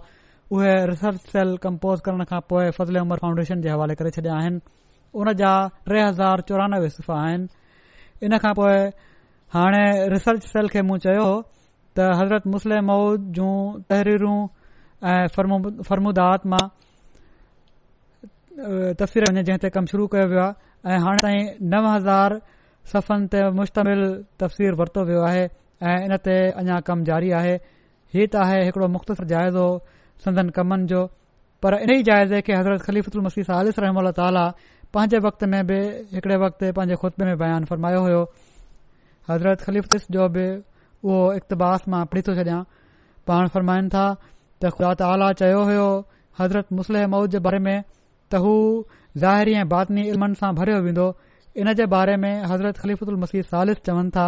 [0.57, 4.61] उहे रिसर्च सैल कम्पोज़ करण खां पोइ फज़ल उमर फाउंडेशन जे हवाले करे छॾिया आहिनि
[5.19, 5.51] उन जा
[5.93, 8.75] टे हज़ार चोरानवे सिफ़ा आहिनि इन खां पोइ
[9.53, 11.29] हाणे रिसर्च सेल खे मूं चयो
[11.97, 13.53] त हज़रत मुस्लिम मऊद जूं
[13.89, 14.33] तहरीरू
[15.11, 15.27] ऐं
[15.87, 16.65] फर्मुदात मां
[18.99, 22.35] तस्वीर वञे जंहिं ते कमु शुरू कयो वियो आहे ऐं हाणे ताईं नव हज़ार
[22.93, 24.03] सफ़नि ते मुश्तमिल
[24.43, 25.43] तस्वीर वरितो वियो आहे
[25.93, 27.55] ऐं इन ते अञा कम जारी आहे
[28.15, 29.71] ही त आहे हिकड़ो मुख़्तसिर जाइज़ो हो
[30.25, 31.01] संदन कमनि जो
[31.65, 34.45] पर इन ई जाइज़े खे हज़रत ख़लीफ़ मसीह सा रहमल रहम ताला
[34.95, 35.79] पंहिंजे वक़्त में बि
[36.15, 38.17] हिकड़े वक़्त पंहिंजे खुतबे में बयानु फरमायो हो
[39.29, 40.45] हज़रत ख़लीफ़ जो बि
[41.05, 42.59] उहो इक़्तबास मां पढ़ी थो छॾियां
[43.29, 45.87] पाण फरमाइनि था त ख़ुदा ताला चयो हो
[46.39, 48.53] हज़रत मुसल मौद जे बारे में त हू
[49.23, 51.07] ज़ाहिरी ऐं बाततनी इल्म सां भरियो वेंदो
[51.61, 54.27] इन जे बारे में हज़रत ख़लीफ़ल मसीह सालिफ़ चवनि था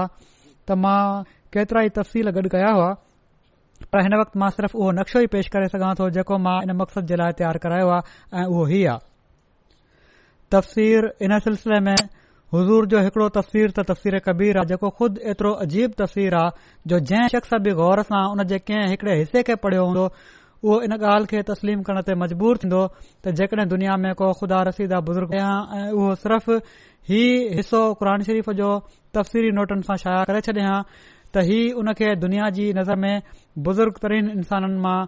[0.67, 1.01] त मां
[1.55, 2.89] केतिरा ई तफ़सील गॾु कया हुआ
[3.91, 6.77] पर हिन वक़्तु मां सिर्फ़ उहो नक्शो ई पेश करे सघां थो जेको मां इन
[6.81, 8.97] मक़सद जे लाइ तयार करायो आहे ऐं उहो आहे
[10.55, 11.95] तफ़सीर इन सिलसिले में
[12.53, 16.97] हज़ूर जो हिकड़ो तस्वीर त तस्वीर कबीर आहे जेको खुद एतिरो अजीब तस्वीर आहे जो
[17.11, 20.05] जंहिं शख़्स बि गौर सां उन जे कंहिं हिकड़े हिसे खे पढ़ियो हूंदो
[20.63, 22.81] उहो इन ॻाल्हि खे तस्लीम करण ते मजबूर थींदो
[23.23, 26.57] त जेकॾहिं दुनिया में को ख़ुदा रसीदा बुज़ुर्ग कयां ऐं उहो सिर्फ़ु
[27.11, 27.23] ही
[27.55, 28.73] हिसो क़ुर शरीफ़ जो
[29.19, 33.31] तफ़सीरी नोटनि सां शाया करे छॾियां हा त हीउ उन खे दुनिया जी नज़र में
[33.69, 34.99] बुज़ुर्ग तरीन इंसाननि मां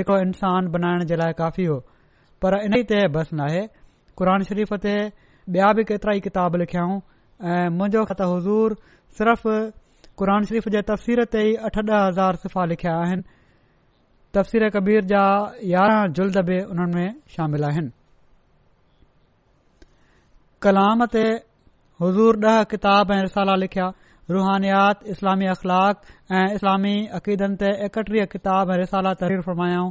[0.00, 1.78] हिकड़ो इंसान बनाइण जे लाइ काफ़ी हो
[2.42, 3.62] पर इन ई ते बस न आहे
[4.22, 4.94] क़ुर शरीफ़ ते
[5.54, 6.96] बया बि केतिरा ई किताब लिखियाऊं
[7.50, 8.70] ऐं मुंजो ख़त हज़ूर
[9.18, 9.44] सिर्फ़
[10.20, 13.22] क़ुर शरीफ़ जे तफ़सीर ते ई अठ ॾह हज़ार सिफ़ा लिखिया आहिनि
[14.38, 15.22] तफ़सीर कबीर जा
[15.70, 17.90] यारहं जुल्द बि उन्हनि में शामिल आहिनि
[20.66, 21.24] कलाम ते
[22.04, 23.86] हज़ूर ॾह किताब ऐं रिसाला लिखिया
[24.36, 25.96] रुहानयात इस्लामी अख़लाक़
[26.42, 29.90] ऐं इस्लामी अक़ीदनि ते एकटीह किताब ऐं रिसाला तहरीर फ़र्मायाऊं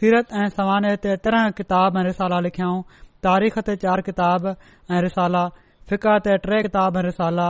[0.00, 2.78] सीरत ऐं सवानह ते त्रहं किताब ऐं रिसाला लिखियाऊं
[3.26, 5.42] तारीख़ ते चार किताब ऐं रिसाला
[5.92, 7.46] फिक़ा ते टे किताब ऐं रिसाला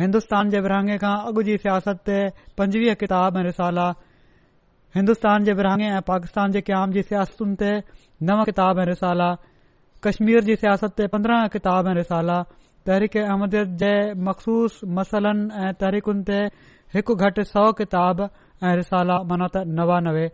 [0.00, 2.16] हिंदुस्तान जे विरहाङे खां अॻु जी सियासत ते
[2.60, 3.84] पंजवीह किताब ऐं रिसाला
[4.98, 7.70] हिंदुस्तान जे विरहाङे ऐं पाकिस्तान जे क़याम जी सियासतुनि ते
[8.30, 9.28] नव किताब ऐं रिसाला
[10.08, 12.38] कश्मीर जी सियासत ते पंद्रहं किताब ऐं रिसाला
[12.90, 13.54] तहरीक अहमद
[13.84, 13.92] जे
[14.30, 16.40] मख़सूस मसलनि ऐं तहरीकुनि ते
[16.96, 20.26] हिकु घटि सौ किताब ऐं रिसाला माना त नवानवे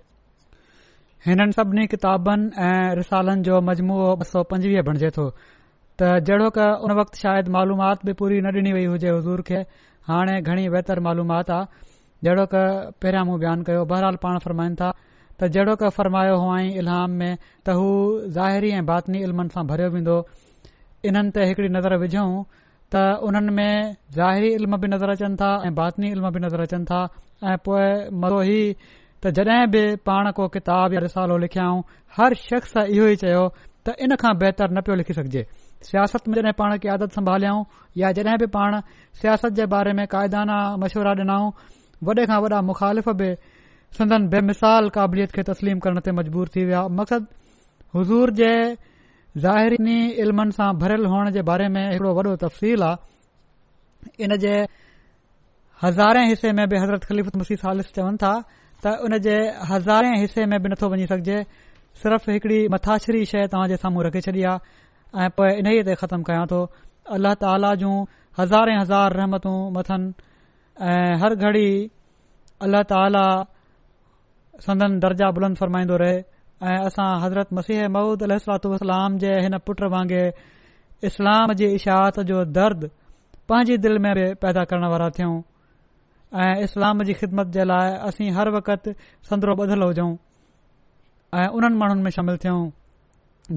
[1.26, 5.24] हिननि सभिनी किताबनि ऐं रिसालन जो मजमूहो ॿ सौ पंजवीह बणिजे थो
[6.00, 6.56] त जेड़ोक
[6.86, 9.60] उन वक़्तु शायदि मालूमात बि पूरी न ॾिनी वई हुजे हज़ूर खे
[10.08, 11.84] हाणे घणी बेहतर मलूमात आहे
[12.26, 12.54] जेड़ोक
[13.04, 14.88] पहिरां मूं बयानु कयो बहरहाल पाण फ़रमाइन था
[15.38, 17.32] त जेड़ो की फरमायो हुओ आई इलाम में
[17.66, 17.86] त हू
[18.38, 20.16] ज़ाहिरी ऐं बातनी इल्मनि सां भरियो वेंदो
[21.12, 22.32] इन्हनि ते हिकड़ी नज़र विझं
[22.96, 26.90] त उन्हनि में ज़ाहिरी इल्म बि नज़र अचनि था ऐं बातनी इल्म बि नज़र अचनि
[26.92, 27.02] था
[27.52, 27.86] ऐं पोइ
[28.26, 28.90] मज़ो ई
[29.22, 31.80] त जॾहिं बि पाण को किताब या रिसालो लिखियाऊं
[32.16, 33.42] हर शख़्स इहो ई चयो
[33.88, 35.42] त इन खां बहितर न पियो लिखी सघिजे
[35.88, 37.60] सियासत में जॾहिं पाण की आदत संभालियऊं
[38.02, 38.80] या जॾहिं बि पाण
[39.22, 41.48] सियासत जे बारे में क़ायदाना मशवरा ॾिनाऊं
[42.08, 43.28] वॾे खां वॾा मुखालिफ़ बि
[43.98, 48.50] सदन बेमिसाल क़ाबिलियत खे तस्लीम करण ते मजबूर थी विया मक़सदु हज़ूर जे
[49.44, 54.52] ज़ाहिरीनी इल्मनि सां भरियलु हुअण जे बारे में हिकड़ो वॾो तफ़सील आहे इन जे
[55.84, 58.32] हज़ारे हिसे में बि हज़रत ख़लीफ़ चवनि था
[58.82, 59.34] त उन जे
[59.70, 61.38] हज़ारे हिसे में बि नथो वञी सघजे
[62.02, 65.94] सिर्फ़ हिकड़ी मथाछिरी शइ तव्हां जे साम्हूं रखे छॾी आहे ऐ पोए इन ई ते
[66.02, 66.58] ख़तमु कयां थो
[67.14, 67.92] अल्ला ताला जूं
[68.38, 70.14] हज़ारे हज़ार रहमतूं मथनि
[70.90, 71.68] ऐं हर घड़ी
[72.66, 73.24] अल्लाह ताला
[74.66, 76.16] संदन दर्जा बुलंद फ़रमाईंदो रहे
[76.68, 80.26] ऐं असां हज़रत मसीह महूद अलतू वसलाम जे हिन पुट वांगुरु
[81.10, 82.90] इस्लाम जी इशाहत जो दर्द
[83.48, 85.40] पंहिंजे दिलि में रे पैदा करण वारा थियऊं
[86.40, 88.92] ऐं इस्लाम जी ख़िदमत जे लाइ असीं हर वक़्ति
[89.30, 90.14] संद्रोहो ॿधलु हुजऊं
[91.38, 92.70] ऐं उन्हनि माण्हुनि में शामिल थियूं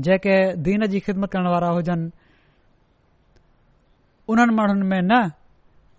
[0.08, 2.10] जेके दीन जी ख़िदमत करण वारा हुजनि
[4.30, 5.22] उन्हनि माण्हुनि में न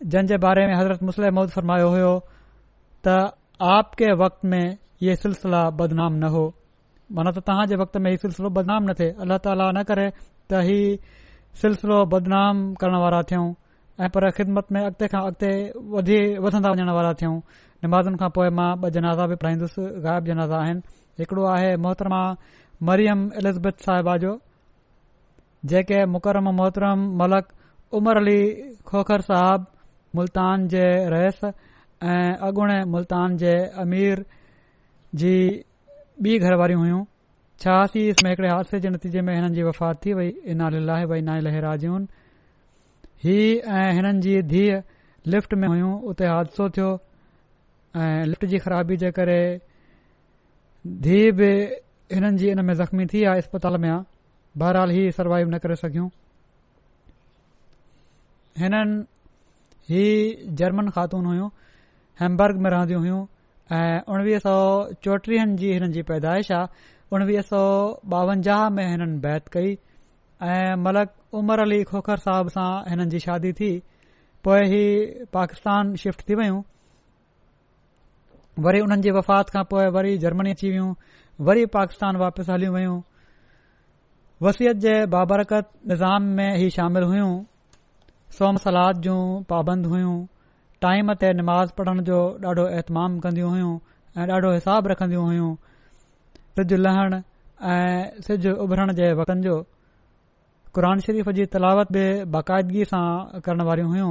[0.04, 2.12] जंहिंजे बारे में हज़रत मुस्लिम मौज फरमायो हुयो
[3.08, 3.08] त
[3.76, 6.44] आप के वक़्त में इहे सिलसिला बदनामु न हो
[7.16, 10.08] माना त तव्हां जे वक़्त में इहो सिलसिलो बदनामु न थिए अल्लाह ताला न करे
[10.52, 11.20] त इहा
[11.64, 13.48] सिलसिलो बदनाम करण वारा थियूं
[14.00, 15.50] ऐ पर ख़िदमत में अॻिते खां अॻिते
[15.92, 17.36] वधी वधंदा वञण वारा थियूं
[17.84, 20.82] नमाज़ुनि खां पोइ मां ॿ जनाज़ा बि पढ़ाईंदुसि ग़ायबु जनाज़ा आहिनि
[21.20, 22.20] हिकड़ो आहे मोहतरमा
[22.88, 24.32] मरियम एलिज़बेथ साहिबा जो
[25.72, 27.48] जेके मुकरम मोहतरम मलक
[28.00, 28.38] उमर अली
[28.90, 29.64] खोखर साहब
[30.20, 30.84] मुल्तान जे
[31.16, 34.24] रहस ऐं अगूणे मुल्तान जे अमीर
[35.22, 35.34] जी
[36.26, 37.00] ॿी घरवारियूं हुइयूं
[37.64, 41.38] छा हासीं हिकिड़े हादसे जे नतीजे में हिननि जी वफ़ात थी वई इनालीला वई ना
[41.48, 42.06] लहरा जन
[43.24, 44.80] हीअ ऐं हिननि जी धीअ
[45.32, 46.88] लिफ्ट में हुइयूं उते हादसो थियो
[48.00, 49.38] ऐं लिफ्ट जी ख़राबी जे करे
[51.06, 51.48] धीउ बि
[52.14, 54.02] हिननि जी इन में जख़्मी थी आहे अस्पताल में आहे
[54.60, 56.08] बहरहाल ही सर्वाइव न करे सघियूं
[58.58, 59.04] हिननि
[59.94, 60.04] ही
[60.62, 61.48] जर्मन खातून हुयूं
[62.20, 63.24] हेम्बर्ग में रहंदियूं हुयूं
[63.76, 64.54] ऐं उणिवीह सौ
[65.04, 67.64] चोटीह जी हिननि जी पैदाश आहे उणवीह सौ
[68.20, 69.76] ॿावंजाह में हिननि बैत कई
[70.42, 73.68] ऐं मलक उमर अली खोखर साहब सां हिननि जी शादी थी
[74.44, 74.80] पोइ ही
[75.32, 76.60] पाकिस्तान शिफ्ट थी वयूं
[78.66, 80.92] वरी हुननि जी वफ़ात खां पोइ वरी जर्मनी अची वयूं
[81.48, 83.00] वरी पाकिस्तान वापसि हली वइयूं
[84.46, 87.30] वसियत जे बाबरकत निज़ाम में ही शामिल हुइयूं
[88.38, 89.18] सोम सलाद जूं
[89.54, 90.16] पाबंद हुइयूं
[90.82, 92.18] टाइम ते नमाज़ पढ़ण जो
[92.48, 93.74] ॾाढो एहतमाम कंदियूं हुयूं
[94.20, 95.54] ऐं ॾाढो हिसाब रखंदियूं हुइयूं
[96.60, 99.56] सिज लहण ऐं सिज उभरण जे वक़्तनि जो
[100.76, 102.00] क़ुर शरीफ़ जी तलावत बि
[102.32, 104.10] बाक़ायदगी सां करण वारियूं हुइयूं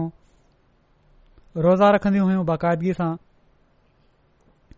[1.66, 3.10] रोज़ा रखंदियूं हुयूं बाक़ायदगीअ सां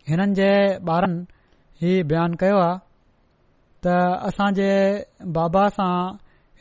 [0.09, 0.49] हिननि जे
[0.95, 1.15] ॿारनि
[1.83, 2.73] ही बयानु कयो आहे
[3.83, 3.93] त
[4.31, 4.69] असांजे
[5.38, 5.93] बाबा सां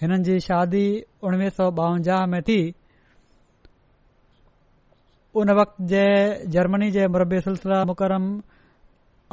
[0.03, 0.85] हिननि जी शादी
[1.31, 2.59] उणिवीह सौ ॿावंजाह में थी
[5.43, 6.07] उन वक़्त जे
[6.59, 8.31] जर्मनी जे मुरबी सिलसिला मुकरम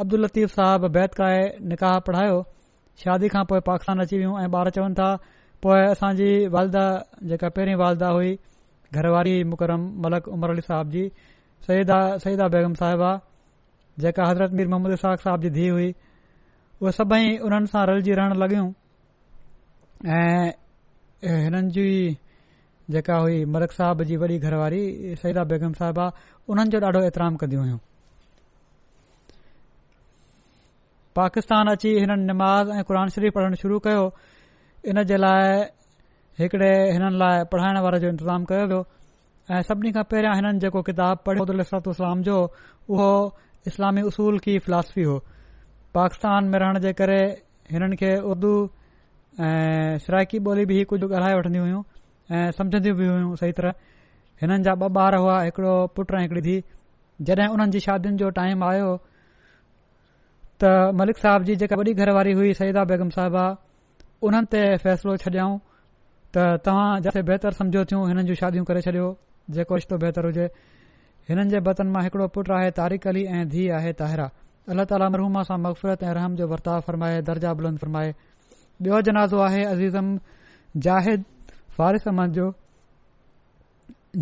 [0.05, 1.31] अब्दुल लतीफ़ साहब बैतका
[1.75, 2.43] निकाह पढ़ायो
[3.05, 5.09] शादी खां पोइ पाकिस्तान अची वियूं ऐं ॿार चवनि था
[5.63, 6.83] पोइ असांजी वालदा
[7.31, 8.31] जेका पहिरीं वालदा हुई
[8.99, 11.03] घरवारी मुकरम मलक उमर अली साहब जी
[11.67, 13.11] सईदा सईदा बेगम साहिबा
[14.05, 15.87] जेका हज़रत मीर मोहम्मद लसाख साहब जी धीउ हुई
[16.81, 18.67] उहे सभई उन्हनि सां रलजी रहणु लॻियूं
[20.17, 20.49] ऐं
[21.45, 21.87] हिननि जी
[22.97, 24.83] जेका हुई मलक साहब जी वॾी घरवारी
[25.23, 26.09] सईदा बेगम साहिबा
[26.55, 27.79] उन्हनि जो ॾाढो एतराम कंदियूं हुयूं
[31.23, 34.03] पाकिस्तान अची हिननि नमाज़ ऐं क़ुर शरीफ़ पढ़णु शुरू कयो
[34.89, 35.59] इन जे लाइ
[36.39, 38.81] हिकड़े हिननि लाइ पढ़ाइण वारे जो इंतज़ाम कयो वियो
[39.51, 42.35] ऐं सभिनी खां पहिरियां हिननि जेको किताब पढ़ियो अब्दुल इनरतु इस्लाम जो
[42.91, 43.11] उहो
[43.71, 45.15] इस्लामी उसूल की फिलासफी हो
[45.95, 47.19] पाकिस्तान में रहण जे करे
[47.71, 48.53] हिननि खे उर्दू
[49.47, 51.81] ऐं शराइकी ॿोली बि कुझु ॻाल्हाए वठंदियूं हुयूं
[52.35, 53.73] ऐं सम्झंदियूं बि हुयूं सही तरह
[54.43, 56.61] हिननि जा ॿ ॿार हुआ हिकड़ो पुट ऐं हिकड़ी धीउ
[57.29, 58.91] जॾहिं उन्हनि जी शादियुनि जो टाइम आयो
[60.63, 63.47] त मलिक साहिब जी जेका वॾी घरवारी हुई सईदा बेगम साहिबा
[64.27, 65.55] उन्हनि ते फ़ैसिलो छॾियऊं
[66.33, 69.07] त तव्हां जिते बहितर समझो थियूं हिननि जूं शादियूं करे छॾियो
[69.55, 70.45] जेको रिश्तो बेहतर हुजे
[71.29, 74.27] हिन जे बतन मां हिकड़ो पुटु आहे तारिक अली ऐं धीउ आहे ताहिरा
[74.71, 78.11] अल्ला ताली मरहूमा सां मक़फ़रत ऐं रहम जो वर्ताव फ़रमाए दर्जा बुलंद फ़रमाए
[78.83, 80.07] ॿियो जनाज़ो आहे अज़ीज़म
[80.87, 81.25] जाहिद
[81.77, 82.45] फारिस अहमद जो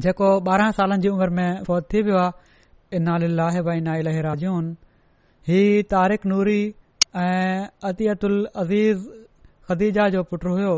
[0.05, 3.27] जेको ॿारहं सालनि जी उमर में फौत थी वियो आहे इनाल
[3.69, 4.11] भाई ना इल
[5.51, 5.61] ही
[5.95, 6.61] तारिक नूरी
[7.29, 8.35] ऐं अतीतुल
[8.65, 9.01] अज़ीज़
[9.71, 10.69] अदीजा जो पुटु हुयो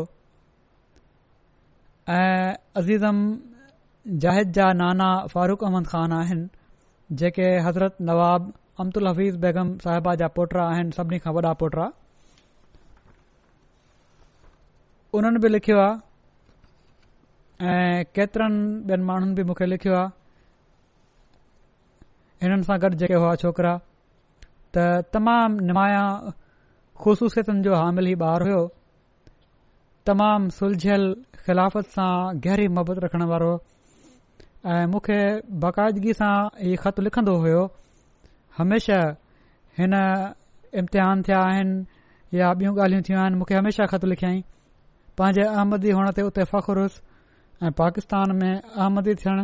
[2.14, 3.20] ऐं अज़ीज़म
[4.24, 8.50] जाहिद जा नाना फारूख अहमद खान आहिनि जेके हज़रत नवाब
[8.84, 11.78] अबदुलह हफ़ीज़ बेगम साहिबा जा पुट आहिनि सभिनी खां वॾा पुट
[15.22, 17.74] उन्हनि बि लिखियो आहे
[18.20, 23.74] केतिरनि ॿियनि माण्हुनि बि मूंखे लिखियो आहे हिननि सां गॾु जेका हुआ छोकरा
[24.76, 24.86] त
[25.18, 26.04] तमामु निमाया
[27.02, 28.10] ख़ुशूसियतुनि जो हामिल
[30.08, 31.04] तमामु सुलझियल
[31.44, 33.52] ख़िलाफ़त सां गहरी मोहबत रखण वारो
[34.72, 35.20] ऐं मूंखे
[35.64, 36.32] बाक़ायदगी सां
[36.64, 37.62] हीउ ख़त लिखंदो हुयो
[38.58, 38.98] हमेशा
[39.78, 39.94] हिन
[40.82, 44.42] इम्तिहान थिया आहिनि या बियूं ॻाल्हियूं थियूं आहिनि मूंखे हमेशह ख़तु लिखियई
[45.18, 48.52] पंहिंजे अहमदी हुअण ते उते फ़खुरु हुअसि ऐं पाकिस्तान में
[48.84, 49.38] अहमदी थियण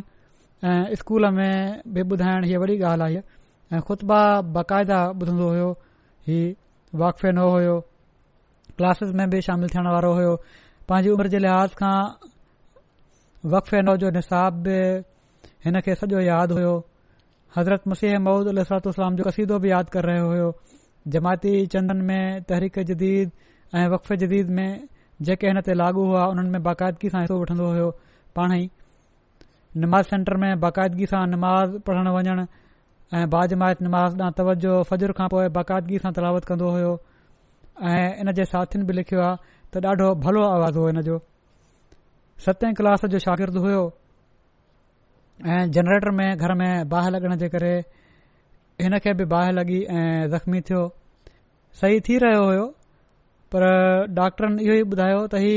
[1.01, 3.23] स्कूल में बि ॿुधाइण हीअ वॾी ॻाल्हि
[3.73, 4.21] ऐं ख़ुतबा
[4.59, 5.71] बाक़ायदा ॿुधंदो हुयो
[7.03, 7.77] वाक़फ़े न हुयो
[8.81, 10.35] क्लासिस में बि शामिल थियण वारो हुयो
[10.89, 11.97] पंहिंजी उमिरि जे लिहाज़ खां
[13.55, 14.77] वक़फ़ नौ जो निसाब बि
[15.69, 16.73] हिन खे सॼो यादि हुयो
[17.57, 20.49] हज़रत मुसीह महूद अलाम जो कसीदो बि यादि करे रहियो हुयो
[21.17, 23.33] जमाती चंडनि में तहरीक जदीद
[23.83, 24.71] ऐं वक़फ़ जदीद में
[25.29, 27.91] जेके हिन ते लागू हुआ हुननि में बाक़ाइदगी सां हिसो वठंदो हुयो
[28.41, 28.65] पाणेई
[29.85, 32.49] नमाज़ सेंटर में बाक़ाइदगी सां नमाज़ पढ़णु वञणु
[33.19, 36.93] ऐं बाजमायत नमाज़ ॾांहुं तवजो फ़जुर खां पोइ बाक़ाइदगी सां तलावत कंदो हुयो
[37.79, 39.37] ऐं इन जे साथीनि बि लिखियो आहे
[39.73, 41.17] त ॾाढो भलो आवाज़ु हो जो
[42.45, 43.83] सते क्लास जो शागिर्दु हुयो
[45.47, 47.73] ऐं जनरेटर में घर में बाहि लॻण जे करे
[48.83, 50.83] हिन खे बि बाहि लॻी ऐं ज़ख़्मी थियो
[51.81, 52.65] सही थी रहियो हुयो
[53.55, 53.63] पर
[54.19, 55.55] डॉक्टरनि इहो ई ॿुधायो त ही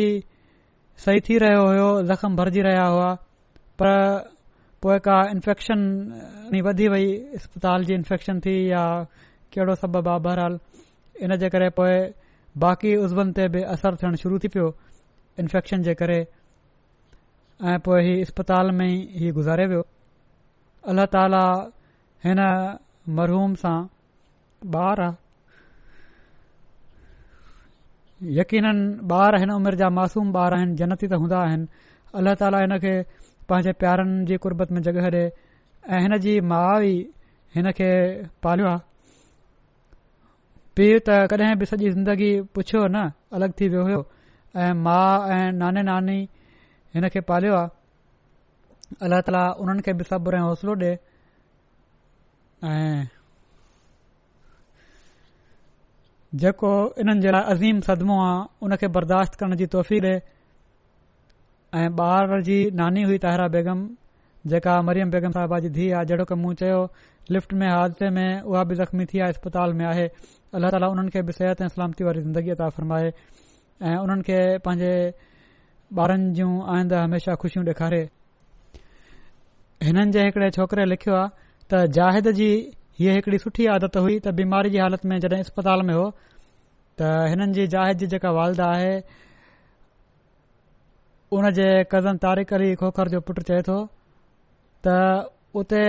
[1.05, 3.09] सही थी रहियो हुयो ज़ख़्म भरिजी रहिया हुआ
[3.82, 3.91] पर
[4.84, 5.80] पोइ का इन्फेक्शन
[6.70, 7.05] वधी वई
[7.41, 8.84] इस्पताल जी इन्फेक्शन थी या
[9.53, 10.57] कहिड़ो सबबु आहे बहरहाल
[11.22, 11.97] इन जे करे पोइ
[12.61, 14.68] बाक़ी उज़वनि ते बि असरु थियणु शुरू थी पियो
[15.43, 16.18] इन्फेक्शन जे करे
[17.70, 19.82] ऐं पोइ हीउ इस्पताल में ई हीउ गुज़ारे वियो
[20.89, 21.43] अल्ला ताला
[22.28, 22.41] हिन
[23.22, 23.80] मरहूम सां
[24.80, 25.16] ॿार आहे
[28.36, 28.66] यकीन
[29.14, 31.68] ॿार हिन उमिरि जा मासूम ॿार आहिनि जनती त हूंदा आहिनि
[32.22, 32.93] अल्ला ताला हिन खे
[33.49, 36.93] पंहिंजे प्यारनि जी कुरबत में जॻहि ॾे ऐं हिन जी माउ बि
[37.55, 37.89] हिन खे
[38.47, 38.82] पालियो आहे
[40.78, 42.99] पीउ त कॾहिं बि सॼी ज़िंदगी पुछियो न
[43.38, 43.97] अलगि॒ थी वियो हो
[44.61, 46.17] ऐं मां ऐं नाने नानी
[46.95, 50.95] हिन खे पालियो आहे अल्लाह ताला उन्हनि खे बि सबुर ऐं हौसलो ॾिए
[52.71, 53.05] ऐं
[56.45, 60.13] जेको हिननि जे लाइ अज़ीम सदमो आहे उनखे बर्दाश्त करण जी तोहफ़ी ॾे
[61.82, 63.88] ऐं ॿार जी नानी हुई ताहिरा बेगम
[64.55, 66.82] जेका मरियम बेगम साहिबा जी धीउ आहे जहिड़ो की मूं चयो
[67.38, 70.09] लिफ्ट में हादसे में उहा बि ज़ख़्मी थी आहे में आहे
[70.54, 73.06] अल्ला ताला उन्हनि खे बि सिहत ऐं सलामती वारी ज़िंदगी तां फरमाए
[73.89, 74.93] ऐं उन्हनि खे पंहिंजे
[76.01, 78.01] ॿारनि जूं आइंदु हमेशा खुशियूं ॾेखारे
[79.88, 81.30] हिननि जे हिकड़े छोकरे लिखियो आहे
[81.74, 82.49] त जाहिद जी
[82.99, 86.06] हीअ हिकड़ी सुठी आदत हुई त बीमारी जी हालति में जॾहिं इस्पताल में हो
[87.01, 88.93] त हिननि जी जाहिद जी जेका वालदा आहे
[91.38, 93.80] उन जे कज़न तारिक अली खोखर जो पुटु चए थो
[94.88, 94.97] त
[95.64, 95.84] उते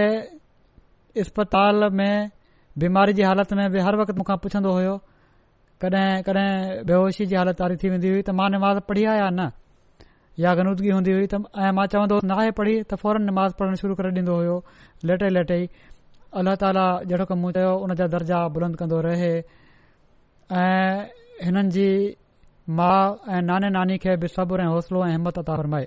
[1.25, 2.13] इस्पताल में
[2.83, 4.95] बीमारी जी हालति में बि हर वक़्तु मूंखां पुछंदो हुयो
[5.83, 9.51] कडहिं कॾहिं बेवोशी जी حالت थी वेंदी हुई त मां निमाज़ पढ़ी आया न
[10.43, 13.95] या गंदगी हूंदी हुई त ऐं मां चवंदो नाहे पढ़ी त फौरन नमाज़ पढ़णु शुरू
[14.01, 14.57] करे ॾींदो हुयो
[15.11, 15.69] लेटे लेटे ई
[16.43, 20.95] अलाह ताला जहिड़ो कमु चयो हुन जा दर्जा बुलंद कंदो रहे ऐं
[21.47, 21.89] हिननि जी
[22.79, 25.87] माउ ऐं नाने नानी खे बि सब्र ऐं हौसलो ऐं हिमत त हरमाए